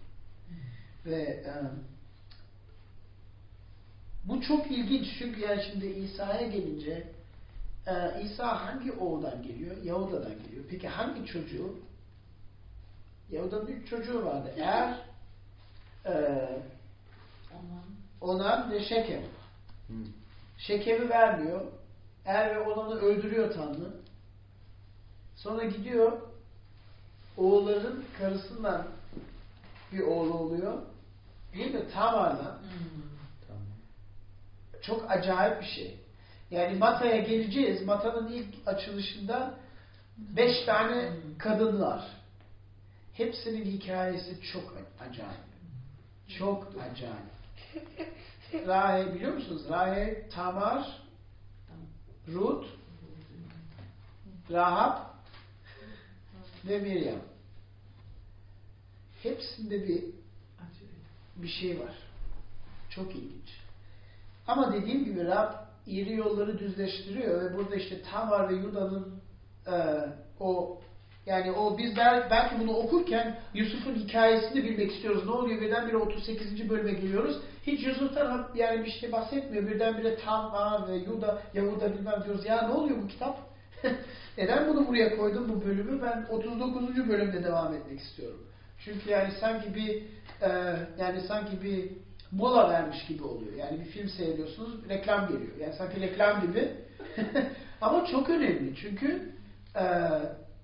Ve 1.06 1.22
e, 1.22 1.52
bu 4.24 4.40
çok 4.40 4.70
ilginç 4.70 5.06
çünkü 5.18 5.40
yani 5.40 5.62
şimdi 5.72 5.86
İsa'ya 5.86 6.48
gelince 6.48 7.15
e, 7.86 8.22
İsa 8.22 8.66
hangi 8.66 8.92
oğuldan 8.92 9.42
geliyor? 9.42 9.76
Yahuda'dan 9.82 10.42
geliyor. 10.42 10.64
Peki 10.70 10.88
hangi 10.88 11.26
çocuğu? 11.26 11.74
Yahuda'nın 13.30 13.66
üç 13.66 13.88
çocuğu 13.88 14.24
vardı. 14.24 14.54
Er, 14.60 15.04
e, 16.06 16.48
Onan 18.20 18.70
ve 18.70 18.84
Şekem. 18.84 19.22
Hmm. 19.86 20.06
Şekem'i 20.58 21.08
vermiyor. 21.08 21.60
Er 22.24 22.56
ve 22.56 22.60
Onan'ı 22.60 22.94
öldürüyor 23.00 23.54
Tanrı. 23.54 23.90
Sonra 25.36 25.64
gidiyor 25.64 26.20
oğulların 27.36 28.04
karısından 28.18 28.86
bir 29.92 30.00
oğlu 30.00 30.34
oluyor. 30.34 30.82
Değil 31.54 31.74
mi? 31.74 31.88
Tamar'la. 31.94 32.58
Tamam. 33.46 33.62
Çok 34.82 35.10
acayip 35.10 35.60
bir 35.60 35.66
şey. 35.66 36.05
Yani 36.50 36.78
Mata'ya 36.78 37.16
geleceğiz. 37.16 37.82
Mata'nın 37.82 38.32
ilk 38.32 38.54
açılışında 38.66 39.54
beş 40.18 40.64
tane 40.66 41.12
kadın 41.38 41.80
var. 41.80 42.08
Hepsinin 43.12 43.64
hikayesi 43.64 44.40
çok 44.52 44.74
acayip. 45.00 45.46
Çok 46.38 46.72
acayip. 46.80 47.36
Rahel 48.66 49.14
biliyor 49.14 49.32
musunuz? 49.34 49.62
Rahel, 49.70 50.30
Tamar, 50.30 51.00
Ruth, 52.28 52.66
Rahab 54.50 54.98
ve 56.64 56.78
Miriam. 56.78 57.20
Hepsinde 59.22 59.88
bir 59.88 60.04
bir 61.36 61.48
şey 61.48 61.80
var. 61.80 61.94
Çok 62.90 63.16
ilginç. 63.16 63.58
Ama 64.46 64.72
dediğim 64.72 65.04
gibi 65.04 65.24
Rab 65.24 65.65
iri 65.86 66.12
yolları 66.12 66.58
düzleştiriyor 66.58 67.40
ve 67.44 67.56
burada 67.56 67.76
işte 67.76 68.02
Tamar 68.02 68.48
ve 68.48 68.54
Yuda'nın 68.54 69.14
e, 69.66 69.74
o 70.40 70.80
yani 71.26 71.52
o 71.52 71.78
biz 71.78 71.96
bel- 71.96 72.28
belki 72.30 72.60
bunu 72.60 72.76
okurken 72.76 73.38
Yusuf'un 73.54 73.94
hikayesini 73.94 74.64
bilmek 74.64 74.92
istiyoruz. 74.92 75.24
Ne 75.24 75.30
oluyor? 75.30 75.60
Birdenbire 75.60 75.96
38. 75.96 76.70
bölüme 76.70 76.92
geliyoruz. 76.92 77.38
Hiç 77.66 77.86
Yusuf'tan 77.86 78.48
yani 78.54 78.84
bir 78.84 78.90
şey 78.90 79.12
bahsetmiyor. 79.12 79.66
Birdenbire 79.66 80.16
Tamar 80.16 80.88
ve 80.88 80.96
Yuda, 80.96 81.42
Yahuda 81.54 81.94
bilmem 81.94 82.22
diyoruz. 82.24 82.46
Ya 82.46 82.68
ne 82.68 82.72
oluyor 82.74 83.02
bu 83.02 83.08
kitap? 83.08 83.38
Neden 84.38 84.68
bunu 84.68 84.88
buraya 84.88 85.16
koydum 85.16 85.48
bu 85.48 85.64
bölümü? 85.64 86.02
Ben 86.02 86.26
39. 86.30 87.08
bölümde 87.08 87.44
devam 87.44 87.74
etmek 87.74 88.00
istiyorum. 88.00 88.46
Çünkü 88.78 89.10
yani 89.10 89.32
sanki 89.40 89.74
bir 89.74 90.02
e, 90.42 90.76
yani 90.98 91.20
sanki 91.20 91.62
bir 91.62 91.90
mola 92.32 92.70
vermiş 92.70 93.06
gibi 93.06 93.22
oluyor. 93.24 93.52
Yani 93.52 93.80
bir 93.80 93.84
film 93.84 94.08
seyrediyorsunuz, 94.08 94.88
reklam 94.88 95.28
geliyor. 95.28 95.56
Yani 95.60 95.74
sanki 95.78 96.00
reklam 96.00 96.40
gibi. 96.40 96.72
Ama 97.80 98.06
çok 98.06 98.30
önemli. 98.30 98.76
Çünkü 98.76 99.32
e, 99.76 99.84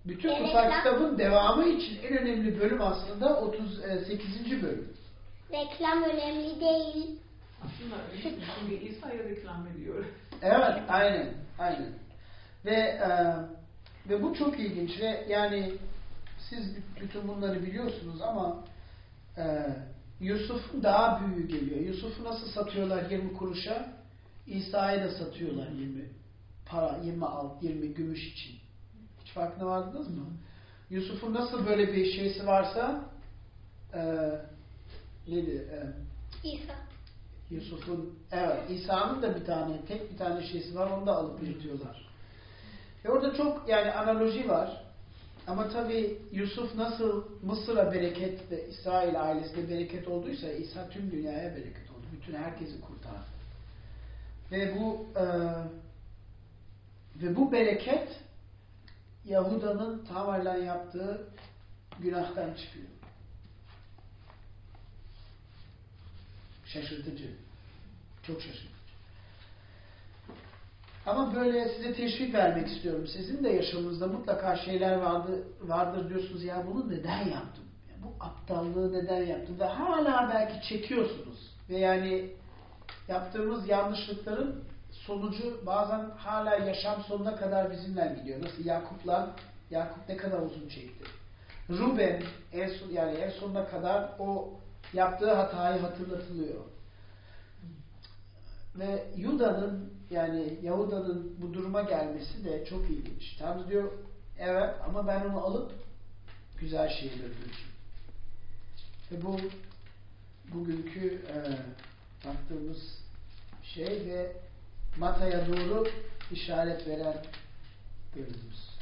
bütün 0.07 0.29
E, 0.29 0.38
kutsal 0.42 0.64
reklam- 0.64 0.79
kitabın 0.79 1.18
devamı 1.18 1.68
için 1.68 1.98
en 2.03 2.18
önemli 2.18 2.61
bölüm 2.61 2.83
aslında 2.83 3.40
38. 3.40 4.62
bölüm. 4.62 4.92
Reklam 5.53 6.03
önemli 6.03 6.61
değil. 6.61 7.18
Aslında 7.64 7.94
öyle 8.12 8.22
çünkü 8.22 8.85
İsa'ya 8.85 9.18
reklam 9.25 9.66
ediyor. 9.66 10.05
Evet, 10.42 10.83
aynen, 10.88 11.35
aynen. 11.59 11.92
Ve 12.64 12.75
e, 12.75 13.09
ve 14.09 14.22
bu 14.22 14.35
çok 14.35 14.61
ilginç 14.61 15.01
ve 15.01 15.25
yani 15.29 15.72
siz 16.51 16.77
bütün 17.01 17.29
bunları 17.29 17.62
biliyorsunuz 17.62 18.22
ama 18.22 18.64
e, 19.38 19.42
Yusuf'un 20.22 20.82
daha 20.82 21.20
büyüğü 21.20 21.48
geliyor. 21.48 21.80
Yusuf'u 21.80 22.24
nasıl 22.24 22.46
satıyorlar 22.46 23.11
20 23.11 23.32
kuruşa? 23.32 23.92
İsa'yı 24.46 25.02
da 25.02 25.11
satıyorlar 25.11 25.68
20 25.68 26.04
para, 26.66 26.98
20 27.04 27.26
alt, 27.26 27.62
20 27.62 27.94
gümüş 27.94 28.32
için. 28.32 28.52
Hiç 29.24 29.32
farkına 29.32 29.66
vardınız 29.66 30.08
mı? 30.08 30.26
Yusuf'un 30.90 31.35
nasıl 31.35 31.66
böyle 31.66 31.92
bir 31.92 32.12
şeysi 32.12 32.46
varsa 32.46 33.04
e, 33.94 34.00
neydi? 35.28 35.68
E, 35.72 35.78
İsa. 36.48 36.74
Yusuf'un, 37.50 38.18
evet 38.32 38.70
İsa'nın 38.70 39.22
da 39.22 39.37
bir 39.40 39.44
tane, 39.44 39.85
tek 39.88 40.12
bir 40.12 40.16
tane 40.16 40.46
şeysi 40.46 40.76
var, 40.76 40.90
onu 40.90 41.06
da 41.06 41.16
alıp 41.16 41.42
yırtıyorlar. 41.42 42.08
Ve 43.04 43.11
orada 43.11 43.35
çok 43.37 43.68
yani 43.68 43.92
analoji 43.92 44.48
var. 44.48 44.82
Ama 45.46 45.68
tabi 45.68 46.18
Yusuf 46.33 46.74
nasıl 46.74 47.24
Mısır'a 47.42 47.92
bereket 47.92 48.50
ve 48.50 48.68
İsrail 48.68 49.22
ailesine 49.22 49.68
bereket 49.68 50.09
olduysa 50.09 50.52
İsa 50.52 50.88
tüm 50.88 51.11
dünyaya 51.11 51.57
bereket 51.57 51.90
oldu. 51.90 52.07
Bütün 52.12 52.35
herkesi 52.35 52.81
kurtardı. 52.81 53.33
Ve 54.52 54.76
bu 54.81 55.07
e, 55.18 55.24
ve 57.22 57.37
bu 57.37 57.52
bereket 57.52 58.09
Yahuda'nın 59.24 60.05
Tamar'la 60.05 60.57
yaptığı 60.57 61.28
günahtan 62.00 62.55
çıkıyor. 62.55 62.87
Şaşırtıcı. 66.66 67.31
Çok 68.22 68.40
şaşırtıcı. 68.42 68.82
Ama 71.07 71.35
böyle 71.35 71.69
size 71.69 71.95
teşvik 71.95 72.35
vermek 72.35 72.69
istiyorum. 72.69 73.07
Sizin 73.07 73.45
de 73.45 73.49
yaşamınızda 73.49 74.07
mutlaka 74.07 74.57
şeyler 74.57 74.97
vardı, 74.97 75.43
vardır 75.61 76.09
diyorsunuz. 76.09 76.45
Ya 76.45 76.65
bunu 76.67 76.91
neden 76.91 77.29
yaptım? 77.29 77.65
Ya 77.88 77.95
bu 78.03 78.25
aptallığı 78.25 78.93
neden 78.93 79.27
yaptım? 79.27 79.61
Ve 79.61 79.65
hala 79.65 80.31
belki 80.35 80.69
çekiyorsunuz. 80.69 81.53
Ve 81.71 81.79
yani 81.79 82.31
yaptığımız 83.09 83.69
yanlışlıkların 83.69 84.65
sonucu 84.91 85.67
bazen 85.67 86.11
hala 86.17 86.55
yaşam 86.55 87.03
sonuna 87.03 87.37
kadar 87.37 87.71
bizimle 87.71 88.17
gidiyor. 88.19 88.43
Nasıl 88.43 88.65
Yakup'la 88.65 89.35
Yakup 89.71 90.09
ne 90.09 90.17
kadar 90.17 90.38
uzun 90.38 90.69
çekti. 90.69 91.05
Ruben 91.71 92.23
en 92.53 92.69
son, 92.69 92.91
yani 92.91 93.19
en 93.19 93.31
sonuna 93.31 93.69
kadar 93.69 94.11
o 94.19 94.51
yaptığı 94.93 95.35
hatayı 95.35 95.81
hatırlatılıyor. 95.81 96.65
Ve 98.79 99.05
Yuda'nın 99.17 99.91
yani 100.12 100.59
Yahuda'nın 100.62 101.37
bu 101.42 101.55
duruma 101.55 101.83
gelmesi 101.83 102.44
de 102.44 102.64
çok 102.64 102.90
ilginç. 102.90 103.37
Tanrı 103.38 103.68
diyor 103.68 103.92
evet 104.38 104.75
ama 104.88 105.07
ben 105.07 105.25
onu 105.25 105.44
alıp 105.44 105.72
güzel 106.61 106.88
şeyler 106.88 107.18
dönüşüm. 107.18 107.72
Ve 109.12 109.22
bu 109.22 109.40
bugünkü 110.55 111.14
e, 111.14 111.37
baktığımız 112.29 112.98
şey 113.62 113.87
ve 113.87 114.37
Mata'ya 114.98 115.46
doğru 115.46 115.88
işaret 116.31 116.88
veren 116.88 117.25
bölümümüz. 118.16 118.72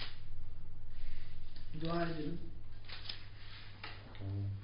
Dua 1.81 2.03
edelim. 2.03 2.41
Amen. 4.21 4.60